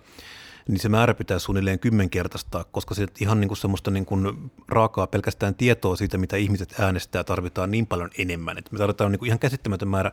niin 0.68 0.81
se 0.81 0.88
määrä 0.88 1.14
pitää 1.14 1.38
suunnilleen 1.38 1.78
kymmenkertaistaa, 1.78 2.64
koska 2.64 2.94
se 2.94 3.07
ihan 3.20 3.40
niin 3.40 3.48
kuin 3.48 3.59
semmoista 3.59 3.90
niin 3.90 4.07
kuin 4.07 4.50
raakaa 4.68 5.07
pelkästään 5.07 5.54
tietoa 5.54 5.96
siitä, 5.96 6.18
mitä 6.18 6.37
ihmiset 6.37 6.74
äänestää, 6.81 7.24
tarvitaan 7.24 7.70
niin 7.70 7.87
paljon 7.87 8.11
enemmän. 8.18 8.59
Että 8.59 8.72
me 8.72 8.78
tarvitaan 8.78 9.12
niin 9.12 9.18
kuin 9.18 9.26
ihan 9.26 9.38
käsittämätön 9.38 9.88
määrä 9.88 10.12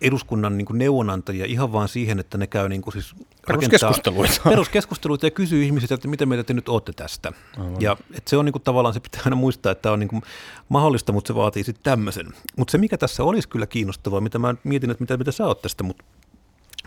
eduskunnan 0.00 0.58
niin 0.58 0.66
kuin 0.66 0.78
neuvonantajia 0.78 1.44
ihan 1.44 1.72
vaan 1.72 1.88
siihen, 1.88 2.20
että 2.20 2.38
ne 2.38 2.46
käy 2.46 2.68
niin 2.68 2.82
kuin 2.82 2.92
siis 2.92 3.14
peruskeskusteluita. 3.46 4.40
peruskeskusteluita 4.50 5.26
ja 5.26 5.30
kysyy 5.30 5.64
ihmisiltä, 5.64 5.94
että 5.94 6.08
mitä 6.08 6.26
mieltä 6.26 6.44
te 6.44 6.54
nyt 6.54 6.68
olette 6.68 6.92
tästä. 6.92 7.32
Aivan. 7.58 7.80
Ja 7.80 7.96
että 8.10 8.30
se 8.30 8.36
on 8.36 8.44
niin 8.44 8.52
kuin, 8.52 8.62
tavallaan, 8.62 8.94
se 8.94 9.00
pitää 9.00 9.20
aina 9.24 9.36
muistaa, 9.36 9.72
että 9.72 9.82
tämä 9.82 9.92
on 9.92 10.00
niin 10.00 10.08
kuin 10.08 10.22
mahdollista, 10.68 11.12
mutta 11.12 11.28
se 11.28 11.34
vaatii 11.34 11.64
sitten 11.64 11.84
tämmöisen. 11.84 12.26
Mutta 12.56 12.72
se, 12.72 12.78
mikä 12.78 12.98
tässä 12.98 13.24
olisi 13.24 13.48
kyllä 13.48 13.66
kiinnostavaa, 13.66 14.20
mitä 14.20 14.38
mä 14.38 14.54
mietin, 14.64 14.90
että 14.90 15.02
mitä, 15.02 15.16
mitä 15.16 15.32
sä 15.32 15.46
oot 15.46 15.62
tästä, 15.62 15.84
mutta 15.84 16.04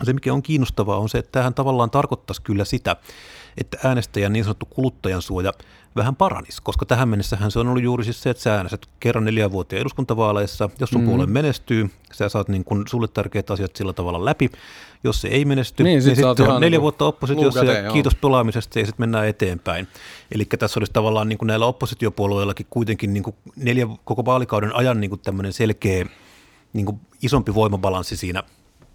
se, 0.06 0.14
mikä 0.14 0.34
on 0.34 0.44
kiinnostavaa, 0.44 0.98
on 0.98 1.10
se, 1.10 1.18
että 1.18 1.32
tähän 1.32 1.54
tavallaan 1.54 1.90
tarkoittaisi 1.90 2.42
kyllä 2.42 2.66
sitä, 2.66 2.96
että 3.58 3.78
äänestäjän 3.84 4.34
niin 4.34 4.46
sanottu 4.46 4.66
kuluttajan 4.66 5.22
suoja 5.22 5.54
vähän 5.98 6.16
paranisi, 6.16 6.62
koska 6.64 6.86
tähän 6.86 7.10
mennessähän 7.10 7.52
se 7.52 7.60
on 7.60 7.68
ollut 7.68 7.84
juuri 7.84 8.04
siis 8.04 8.24
se, 8.24 8.30
että 8.30 8.44
sä 8.44 8.56
äänestät 8.56 8.86
kerran 9.00 9.26
neljä 9.26 9.52
vuotta 9.52 9.76
eduskuntavaaleissa, 9.76 10.70
jos 10.80 10.90
sun 10.90 11.02
mm. 11.02 11.08
puolue 11.08 11.26
menestyy, 11.26 11.90
sä 12.14 12.30
saat 12.30 12.50
niin 12.50 12.64
kuin 12.64 12.84
sulle 12.88 13.08
tärkeät 13.08 13.52
asiat 13.52 13.76
sillä 13.76 13.94
tavalla 13.94 14.26
läpi, 14.26 14.50
jos 15.04 15.22
se 15.22 15.28
ei 15.28 15.46
menesty, 15.46 15.84
niin, 15.84 16.02
sit 16.02 16.18
niin 16.18 16.28
sitten 16.36 16.52
on 16.52 16.62
neljä 16.62 16.82
vuotta 16.82 17.06
oppositiossa 17.06 17.66
ja 17.66 17.80
joo. 17.80 17.94
kiitos 17.94 18.16
pelaamisesta 18.16 18.80
ja 18.80 18.86
sitten 18.86 19.04
mennään 19.04 19.28
eteenpäin. 19.28 19.88
Eli 20.32 20.46
tässä 20.46 20.80
olisi 20.80 20.94
tavallaan 20.94 21.30
niin 21.30 21.38
kuin 21.38 21.48
näillä 21.48 21.66
oppositiopuolueillakin 21.66 22.66
kuitenkin 22.70 23.14
niin 23.14 23.24
kuin 23.24 23.36
neljä 23.56 23.88
koko 24.04 24.26
vaalikauden 24.26 24.76
ajan 24.76 25.02
niin 25.02 25.10
kuin 25.10 25.22
tämmöinen 25.22 25.54
selkeä 25.54 26.06
niin 26.74 26.86
kuin 26.86 27.00
isompi 27.22 27.54
voimabalanssi 27.54 28.18
siinä 28.18 28.44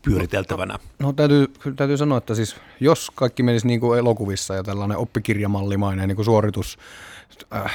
pyöriteltävänä. 0.02 0.78
No, 0.98 1.06
no 1.06 1.12
täytyy, 1.12 1.46
täytyy 1.76 1.96
sanoa, 1.96 2.18
että 2.18 2.34
siis 2.34 2.56
jos 2.80 3.10
kaikki 3.10 3.42
menisi 3.42 3.66
niin 3.66 3.80
kuin 3.80 3.98
elokuvissa 3.98 4.54
ja 4.54 4.62
tällainen 4.62 4.98
oppikirjamallimainen 4.98 6.08
niin 6.08 6.16
kuin 6.16 6.26
suoritus, 6.26 6.78
äh, 7.54 7.74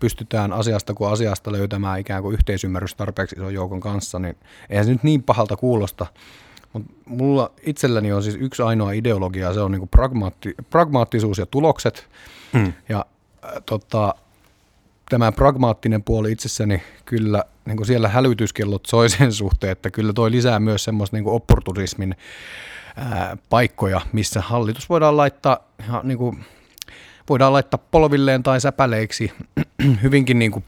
pystytään 0.00 0.52
asiasta 0.52 0.94
kuin 0.94 1.10
asiasta 1.10 1.52
löytämään 1.52 2.00
ikään 2.00 2.22
kuin 2.22 2.34
yhteisymmärrys 2.34 2.94
tarpeeksi 2.94 3.36
ison 3.36 3.54
joukon 3.54 3.80
kanssa, 3.80 4.18
niin 4.18 4.36
eihän 4.70 4.86
se 4.86 4.92
nyt 4.92 5.02
niin 5.02 5.22
pahalta 5.22 5.56
kuulosta. 5.56 6.06
Mutta 6.72 6.92
mulla 7.04 7.50
itselläni 7.62 8.12
on 8.12 8.22
siis 8.22 8.36
yksi 8.40 8.62
ainoa 8.62 8.92
ideologia, 8.92 9.54
se 9.54 9.60
on 9.60 9.70
niin 9.70 9.80
kuin 9.80 9.88
pragmaatti, 9.88 10.54
pragmaattisuus 10.70 11.38
ja 11.38 11.46
tulokset. 11.46 12.08
Hmm. 12.52 12.72
Ja 12.88 13.06
äh, 13.44 13.50
tota, 13.66 14.14
tämä 15.08 15.32
pragmaattinen 15.32 16.02
puoli 16.02 16.32
itsessäni 16.32 16.82
kyllä, 17.04 17.44
niin 17.66 17.76
kuin 17.76 17.86
siellä 17.86 18.08
hälytyskellot 18.08 18.86
soi 18.86 19.08
sen 19.08 19.32
suhteen, 19.32 19.72
että 19.72 19.90
kyllä 19.90 20.12
toi 20.12 20.30
lisää 20.30 20.60
myös 20.60 20.84
semmoista 20.84 21.16
niin 21.16 21.26
opportunismin 21.26 22.16
paikkoja, 23.50 24.00
missä 24.12 24.40
hallitus 24.40 24.88
voidaan 24.88 25.16
laittaa 25.16 25.58
ihan 25.80 26.08
niin 26.08 26.18
kuin, 26.18 26.44
voidaan 27.28 27.52
laittaa 27.52 27.80
polvilleen 27.90 28.42
tai 28.42 28.60
säpäleiksi 28.60 29.32
hyvinkin 30.02 30.38
niin 30.38 30.50
kuin 30.50 30.64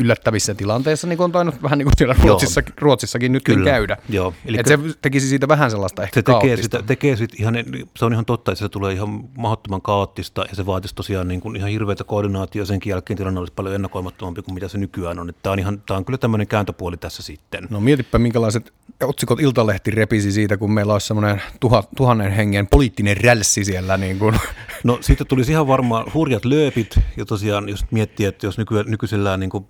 yllättävissä 0.00 0.54
tilanteissa, 0.54 1.06
niin 1.06 1.16
kuin 1.16 1.24
on 1.24 1.32
tainnut 1.32 1.62
vähän 1.62 1.78
niin 1.78 1.86
kuin 1.86 1.92
siellä 1.96 2.14
Ruotsissakin, 2.22 2.74
Ruotsissakin 2.78 3.32
nyt 3.32 3.42
Kyllä. 3.44 3.70
käydä. 3.70 3.96
Joo. 4.08 4.34
Eli 4.46 4.58
että 4.58 4.68
se 4.76 4.78
tekisi 5.02 5.28
siitä 5.28 5.48
vähän 5.48 5.70
sellaista 5.70 6.02
ehkä 6.02 6.14
se 6.14 6.22
tekee 6.22 6.56
sitä, 6.56 6.82
tekee 6.82 7.16
sitä 7.16 7.36
ihan, 7.38 7.54
se 7.96 8.04
on 8.04 8.12
ihan 8.12 8.24
totta, 8.24 8.52
että 8.52 8.64
se 8.64 8.68
tulee 8.68 8.92
ihan 8.92 9.24
mahdottoman 9.36 9.82
kaoottista 9.82 10.44
ja 10.50 10.56
se 10.56 10.66
vaatisi 10.66 10.94
tosiaan 10.94 11.28
niin 11.28 11.40
kuin 11.40 11.56
ihan 11.56 11.70
hirveätä 11.70 12.04
koordinaatio 12.04 12.64
senkin 12.64 12.90
jälkeen 12.90 13.16
tilanne 13.16 13.40
olisi 13.40 13.52
paljon 13.56 13.74
ennakoimattomampi 13.74 14.42
kuin 14.42 14.54
mitä 14.54 14.68
se 14.68 14.78
nykyään 14.78 15.18
on. 15.18 15.34
Tämä 15.42 15.52
on, 15.52 15.58
ihan, 15.58 15.82
tämä 15.86 15.98
on 15.98 16.04
kyllä 16.04 16.18
tämmöinen 16.18 16.46
kääntöpuoli 16.46 16.96
tässä 16.96 17.22
sitten. 17.22 17.66
No 17.70 17.80
mietipä 17.80 18.18
minkälaiset 18.18 18.72
otsikot 19.02 19.40
Iltalehti 19.40 19.90
repisi 19.90 20.32
siitä, 20.32 20.56
kun 20.56 20.72
meillä 20.72 20.92
olisi 20.92 21.06
semmoinen 21.06 21.42
tuhat, 21.60 21.88
tuhannen 21.96 22.32
hengen 22.32 22.66
poliittinen 22.66 23.16
rälssi 23.16 23.64
siellä. 23.64 23.96
Niin 23.96 24.18
kuin. 24.18 24.34
No 24.84 24.98
siitä 25.00 25.24
tulisi 25.24 25.52
ihan 25.52 25.66
varmaan 25.66 26.06
hurjat 26.14 26.44
lööpit 26.44 26.98
ja 27.16 27.24
tosiaan 27.24 27.68
jos 27.68 27.84
miettii, 27.90 28.26
että 28.26 28.46
jos 28.46 28.58
nyky, 28.58 28.84
nykyisellään 28.86 29.40
niin 29.40 29.50
kuin 29.50 29.66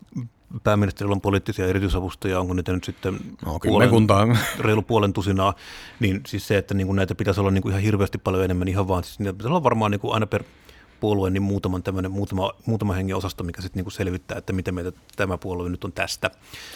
pääministerillä 0.62 1.12
on 1.12 1.20
poliittisia 1.20 1.66
erityisavustajia, 1.66 2.40
onko 2.40 2.54
niitä 2.54 2.72
nyt 2.72 2.84
sitten 2.84 3.18
no, 3.46 3.58
puolen, 3.58 3.90
reilu 4.58 4.82
puolen 4.82 5.12
tusinaa, 5.12 5.54
niin 6.00 6.20
siis 6.26 6.48
se, 6.48 6.58
että 6.58 6.74
niin 6.74 6.86
kuin 6.86 6.96
näitä 6.96 7.14
pitäisi 7.14 7.40
olla 7.40 7.50
niin 7.50 7.62
kuin 7.62 7.70
ihan 7.70 7.82
hirveästi 7.82 8.18
paljon 8.18 8.44
enemmän, 8.44 8.68
ihan 8.68 8.88
vaan, 8.88 9.04
siis 9.04 9.18
niitä 9.18 9.32
pitäisi 9.32 9.48
olla 9.48 9.62
varmaan 9.62 9.90
niin 9.90 10.00
kuin 10.00 10.14
aina 10.14 10.26
per 10.26 10.44
puolue, 11.02 11.30
niin 11.30 11.42
muutaman 11.42 11.82
tämmöinen, 11.82 12.10
muutama, 12.10 12.52
muutama 12.66 12.92
hengen 12.92 13.16
osasto, 13.16 13.44
mikä 13.44 13.62
sitten 13.62 13.84
niin 13.84 13.92
selvittää, 13.92 14.38
että 14.38 14.52
miten 14.52 14.74
meitä 14.74 14.92
tämä 15.16 15.38
puolue 15.38 15.68
nyt 15.68 15.84
on 15.84 15.92
tästä. 15.92 16.30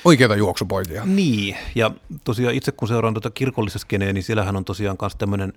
Oikeita 0.05 0.37
juoksupoikia. 0.37 1.05
Niin, 1.05 1.57
ja 1.75 1.91
tosiaan 2.25 2.55
itse 2.55 2.73
kun 2.73 2.89
seuraan 2.89 3.15
tuota 3.15 3.31
kirkollisessa 3.31 3.79
skeneä, 3.79 4.13
niin 4.13 4.23
siellähän 4.23 4.57
on 4.57 4.65
tosiaan 4.65 4.97
myös 5.01 5.17
tämmöinen 5.17 5.53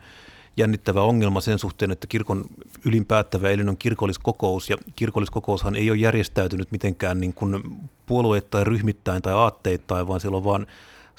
jännittävä 0.57 1.01
ongelma 1.01 1.41
sen 1.41 1.59
suhteen, 1.59 1.91
että 1.91 2.07
kirkon 2.07 2.45
ylinpäättävä 2.85 3.49
elin 3.49 3.69
on 3.69 3.77
kirkolliskokous, 3.77 4.69
ja 4.69 4.77
kirkolliskokoushan 4.95 5.75
ei 5.75 5.89
ole 5.89 5.97
järjestäytynyt 5.97 6.71
mitenkään 6.71 7.19
niin 7.19 7.33
kuin 7.33 7.63
puolueittain, 8.05 8.67
ryhmittäin 8.67 9.21
tai 9.21 9.33
aatteittain, 9.33 10.07
vaan 10.07 10.19
siellä 10.19 10.37
on 10.37 10.43
vaan 10.43 10.67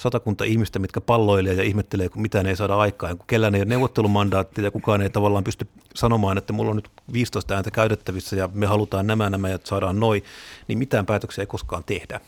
satakunta 0.02 0.44
ihmistä, 0.44 0.78
mitkä 0.78 1.00
palloilee 1.00 1.54
ja 1.54 1.62
ihmettelee, 1.62 2.08
kun 2.08 2.22
mitään 2.22 2.46
ei 2.46 2.56
saada 2.56 2.76
aikaan. 2.76 3.18
Kun 3.18 3.26
kellään 3.26 3.54
ei 3.54 3.60
ole 3.60 3.68
neuvottelumandaattia 3.68 4.64
ja 4.64 4.70
kukaan 4.70 5.02
ei 5.02 5.10
tavallaan 5.10 5.44
pysty 5.44 5.68
sanomaan, 5.94 6.38
että 6.38 6.52
mulla 6.52 6.70
on 6.70 6.76
nyt 6.76 6.90
15 7.12 7.54
ääntä 7.54 7.70
käytettävissä 7.70 8.36
ja 8.36 8.48
me 8.52 8.66
halutaan 8.66 9.06
nämä, 9.06 9.30
nämä 9.30 9.48
ja 9.48 9.58
saadaan 9.64 10.00
noin, 10.00 10.24
niin 10.68 10.78
mitään 10.78 11.06
päätöksiä 11.06 11.42
ei 11.42 11.46
koskaan 11.46 11.84
tehdä. 11.84 12.20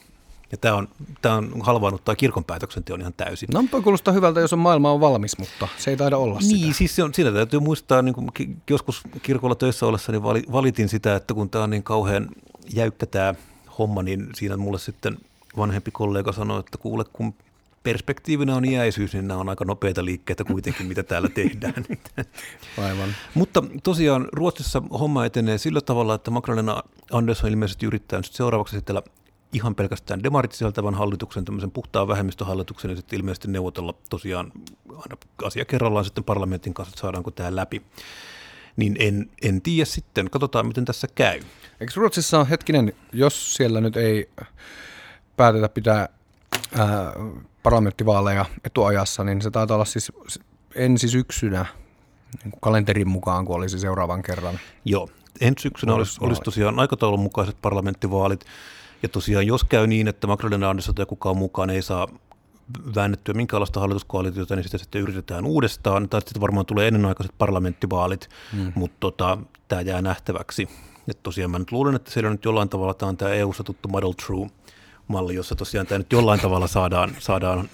Ja 0.52 0.58
tämä 0.58 0.74
on, 0.74 0.88
tämä 1.22 1.34
on 1.34 1.52
halvaannuttaa 1.60 2.16
kirkon 2.16 2.44
päätöksenteon 2.44 3.00
ihan 3.00 3.12
täysin. 3.16 3.48
No, 3.52 3.64
kuulostaa 3.82 4.14
hyvältä, 4.14 4.40
jos 4.40 4.52
on 4.52 4.58
maailma 4.58 4.92
on 4.92 5.00
valmis, 5.00 5.38
mutta 5.38 5.68
se 5.78 5.90
ei 5.90 5.96
taida 5.96 6.16
olla 6.16 6.38
niin, 6.38 6.58
sitä. 6.58 6.72
siis 6.72 6.96
se 6.96 7.02
on, 7.02 7.14
siinä 7.14 7.32
täytyy 7.32 7.60
muistaa, 7.60 8.02
niin 8.02 8.14
kuin 8.14 8.30
joskus 8.70 9.02
kirkolla 9.22 9.54
töissä 9.54 9.86
ollessa, 9.86 10.12
niin 10.12 10.22
valitin 10.52 10.88
sitä, 10.88 11.16
että 11.16 11.34
kun 11.34 11.50
tämä 11.50 11.64
on 11.64 11.70
niin 11.70 11.82
kauhean 11.82 12.28
jäykkä 12.74 13.06
tämä 13.06 13.34
homma, 13.78 14.02
niin 14.02 14.28
siinä 14.34 14.56
mulle 14.56 14.78
sitten 14.78 15.18
vanhempi 15.56 15.90
kollega 15.90 16.32
sanoi, 16.32 16.60
että 16.60 16.78
kuule, 16.78 17.04
kun 17.12 17.34
perspektiivinä 17.82 18.56
on 18.56 18.64
iäisyys, 18.64 19.12
niin 19.12 19.28
nämä 19.28 19.40
on 19.40 19.48
aika 19.48 19.64
nopeita 19.64 20.04
liikkeitä 20.04 20.44
kuitenkin, 20.44 20.86
mitä 20.86 21.02
täällä 21.02 21.28
tehdään. 21.28 21.84
Aivan. 22.84 23.14
Mutta 23.34 23.64
tosiaan 23.82 24.28
Ruotsissa 24.32 24.82
homma 25.00 25.26
etenee 25.26 25.58
sillä 25.58 25.80
tavalla, 25.80 26.14
että 26.14 26.30
Magdalena 26.30 26.82
Andersson 27.12 27.50
ilmeisesti 27.50 27.86
yrittää 27.86 28.18
nyt 28.18 28.32
seuraavaksi 28.32 28.76
sitten 28.76 29.02
ihan 29.52 29.74
pelkästään 29.74 30.22
demarit 30.22 30.52
sisältävän 30.52 30.94
hallituksen, 30.94 31.44
tämmöisen 31.44 31.70
puhtaan 31.70 32.08
vähemmistöhallituksen 32.08 32.90
ja 32.90 32.96
sitten 32.96 33.18
ilmeisesti 33.18 33.48
neuvotella 33.48 33.94
tosiaan 34.10 34.52
aina 34.88 35.16
asia 35.44 35.64
kerrallaan 35.64 36.04
sitten 36.04 36.24
parlamentin 36.24 36.74
kanssa, 36.74 36.90
että 36.90 37.00
saadaanko 37.00 37.30
tämä 37.30 37.56
läpi. 37.56 37.82
Niin 38.76 38.96
en, 38.98 39.30
en 39.42 39.62
tiedä 39.62 39.84
sitten, 39.84 40.30
katsotaan 40.30 40.66
miten 40.66 40.84
tässä 40.84 41.08
käy. 41.14 41.40
Eikö 41.80 41.92
Ruotsissa 41.96 42.40
on 42.40 42.46
hetkinen, 42.46 42.92
jos 43.12 43.54
siellä 43.54 43.80
nyt 43.80 43.96
ei 43.96 44.30
päätetä 45.36 45.68
pitää 45.68 46.08
ää, 46.78 47.12
parlamenttivaaleja 47.62 48.44
etuajassa, 48.64 49.24
niin 49.24 49.42
se 49.42 49.50
taitaa 49.50 49.74
olla 49.74 49.84
siis 49.84 50.12
ensi 50.74 51.08
syksynä 51.08 51.66
niin 52.42 52.50
kuin 52.50 52.60
kalenterin 52.60 53.08
mukaan, 53.08 53.44
kun 53.44 53.56
olisi 53.56 53.78
seuraavan 53.78 54.22
kerran. 54.22 54.58
Joo, 54.84 55.08
ensi 55.40 55.62
syksynä 55.62 55.94
olisi, 55.94 56.18
olisi 56.20 56.42
tosiaan 56.42 56.78
aikataulun 56.80 57.20
mukaiset 57.20 57.56
parlamenttivaalit. 57.62 58.44
Ja 59.02 59.08
tosiaan 59.08 59.46
jos 59.46 59.64
käy 59.64 59.86
niin, 59.86 60.08
että 60.08 60.26
Macronin 60.26 60.64
Andersson 60.64 60.94
tai 60.94 61.06
kukaan 61.06 61.36
mukaan 61.36 61.70
ei 61.70 61.82
saa 61.82 62.08
väännettyä 62.94 63.34
minkälaista 63.34 63.80
hallituskoalitiota, 63.80 64.56
niin 64.56 64.64
sitä 64.64 64.78
sitten 64.78 65.00
yritetään 65.00 65.46
uudestaan. 65.46 66.08
Tai 66.08 66.20
sitten 66.20 66.40
varmaan 66.40 66.66
tulee 66.66 66.88
ennenaikaiset 66.88 67.34
parlamenttivaalit, 67.38 68.28
mm. 68.52 68.72
mutta 68.74 68.96
tota, 69.00 69.38
tämä 69.68 69.80
jää 69.80 70.02
nähtäväksi. 70.02 70.68
Ja 71.06 71.14
tosiaan 71.22 71.50
mä 71.50 71.58
nyt 71.58 71.72
luulen, 71.72 71.94
että 71.94 72.10
siellä 72.10 72.30
nyt 72.30 72.44
jollain 72.44 72.68
tavalla 72.68 72.94
tämä 72.94 73.08
on 73.08 73.16
tämä 73.16 73.30
EU-ssa 73.30 73.64
tuttu 73.64 73.88
Model 73.88 74.12
True 74.12 74.50
malli, 75.08 75.34
jossa 75.34 75.54
tosiaan 75.54 75.86
tämä 75.86 75.98
nyt 75.98 76.12
jollain 76.12 76.40
tavalla 76.40 76.66
saadaan, 76.66 77.10
saadaan 77.18 77.68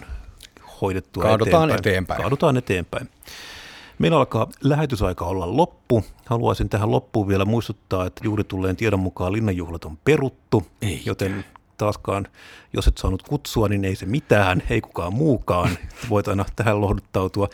hoidettua 0.80 1.22
Kaadutaan 1.22 1.70
eteenpäin. 1.70 1.78
eteenpäin. 1.80 2.20
Kaadutaan 2.20 2.56
eteenpäin. 2.56 3.08
Meillä 3.98 4.16
alkaa 4.16 4.48
lähetysaika 4.60 5.24
olla 5.24 5.56
loppu. 5.56 6.04
Haluaisin 6.24 6.68
tähän 6.68 6.90
loppuun 6.90 7.28
vielä 7.28 7.44
muistuttaa, 7.44 8.06
että 8.06 8.20
juuri 8.24 8.44
tulleen 8.44 8.76
tiedon 8.76 9.00
mukaan 9.00 9.32
linnanjuhlat 9.32 9.84
on 9.84 9.98
peruttu, 10.04 10.66
Eikä. 10.82 11.02
joten 11.06 11.44
taaskaan, 11.76 12.26
jos 12.72 12.86
et 12.88 12.98
saanut 12.98 13.22
kutsua, 13.22 13.68
niin 13.68 13.84
ei 13.84 13.96
se 13.96 14.06
mitään, 14.06 14.62
ei 14.70 14.80
kukaan 14.80 15.12
muukaan. 15.12 15.70
Voit 16.10 16.28
aina 16.28 16.44
tähän 16.56 16.80
lohduttautua. 16.80 17.48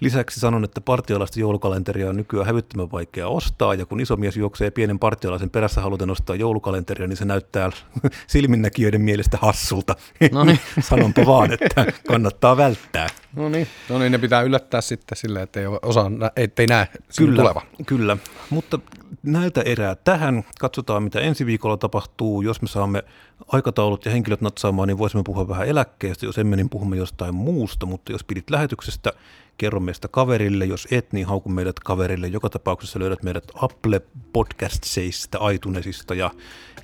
Lisäksi 0.00 0.40
sanon, 0.40 0.64
että 0.64 0.80
partiolaista 0.80 1.40
joulukalenteria 1.40 2.08
on 2.08 2.16
nykyään 2.16 2.46
hävyttömän 2.46 2.92
vaikea 2.92 3.28
ostaa, 3.28 3.74
ja 3.74 3.86
kun 3.86 4.00
iso 4.00 4.16
mies 4.16 4.36
juoksee 4.36 4.70
pienen 4.70 4.98
partiolaisen 4.98 5.50
perässä 5.50 5.80
haluten 5.80 6.10
ostaa 6.10 6.36
joulukalenteria, 6.36 7.06
niin 7.06 7.16
se 7.16 7.24
näyttää 7.24 7.70
silminnäkijöiden 8.26 9.00
mielestä 9.00 9.38
hassulta. 9.40 9.96
Noniin. 10.32 10.58
Sanonpa 10.80 11.26
vaan, 11.26 11.52
että 11.52 11.86
kannattaa 12.06 12.56
välttää. 12.56 13.06
No 13.36 13.48
niin, 13.48 13.66
no 13.88 13.98
niin, 13.98 14.12
ne 14.12 14.18
pitää 14.18 14.42
yllättää 14.42 14.80
sitten 14.80 15.16
silleen, 15.16 15.42
että 15.42 15.60
ei 15.60 15.66
osaa, 15.82 16.10
ettei 16.36 16.66
näe 16.66 16.88
Kyllä, 17.18 17.42
tuleva. 17.42 17.62
kyllä, 17.86 18.16
mutta 18.50 18.78
näiltä 19.22 19.62
erää 19.62 19.94
tähän. 19.94 20.44
Katsotaan, 20.60 21.02
mitä 21.02 21.20
ensi 21.20 21.46
viikolla 21.46 21.76
tapahtuu. 21.76 22.42
Jos 22.42 22.62
me 22.62 22.68
saamme 22.68 23.04
aikataulut 23.52 24.04
ja 24.04 24.10
henkilöt 24.10 24.40
natsaamaan, 24.40 24.88
niin 24.88 24.98
voisimme 24.98 25.22
puhua 25.24 25.48
vähän 25.48 25.68
eläkkeestä. 25.68 26.26
Jos 26.26 26.38
emme, 26.38 26.56
niin 26.56 26.70
puhumme 26.70 26.96
jostain 26.96 27.34
muusta, 27.34 27.86
mutta 27.86 28.12
jos 28.12 28.24
pidit 28.24 28.50
lähetyksestä, 28.50 29.12
kerro 29.58 29.80
meistä 29.80 30.08
kaverille. 30.08 30.64
Jos 30.64 30.88
et, 30.90 31.12
niin 31.12 31.26
hauku 31.26 31.48
meidät 31.48 31.80
kaverille. 31.80 32.26
Joka 32.28 32.50
tapauksessa 32.50 32.98
löydät 32.98 33.22
meidät 33.22 33.44
Apple 33.54 34.00
Podcastseista, 34.32 35.50
iTunesista 35.50 36.14
ja 36.14 36.30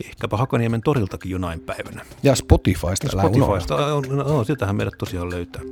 ehkäpä 0.04 0.37
Hakaniemen 0.37 0.80
toriltakin 0.83 1.30
jonain 1.30 1.61
päivänä. 1.61 2.04
Ja 2.22 2.35
Spotifysta, 2.35 3.26
unohda. 3.26 3.61
Spotifysta, 3.61 3.76
no, 4.16 4.22
no, 4.22 4.44
sieltähän 4.44 4.76
meidät 4.76 4.94
tosiaan 4.98 5.30
löytää. 5.30 5.62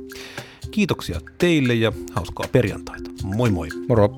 Kiitoksia 0.71 1.19
teille 1.37 1.73
ja 1.73 1.91
hauskaa 2.13 2.45
perjantaita. 2.51 3.09
Moi 3.23 3.49
moi. 3.49 3.67
Moro. 3.89 4.09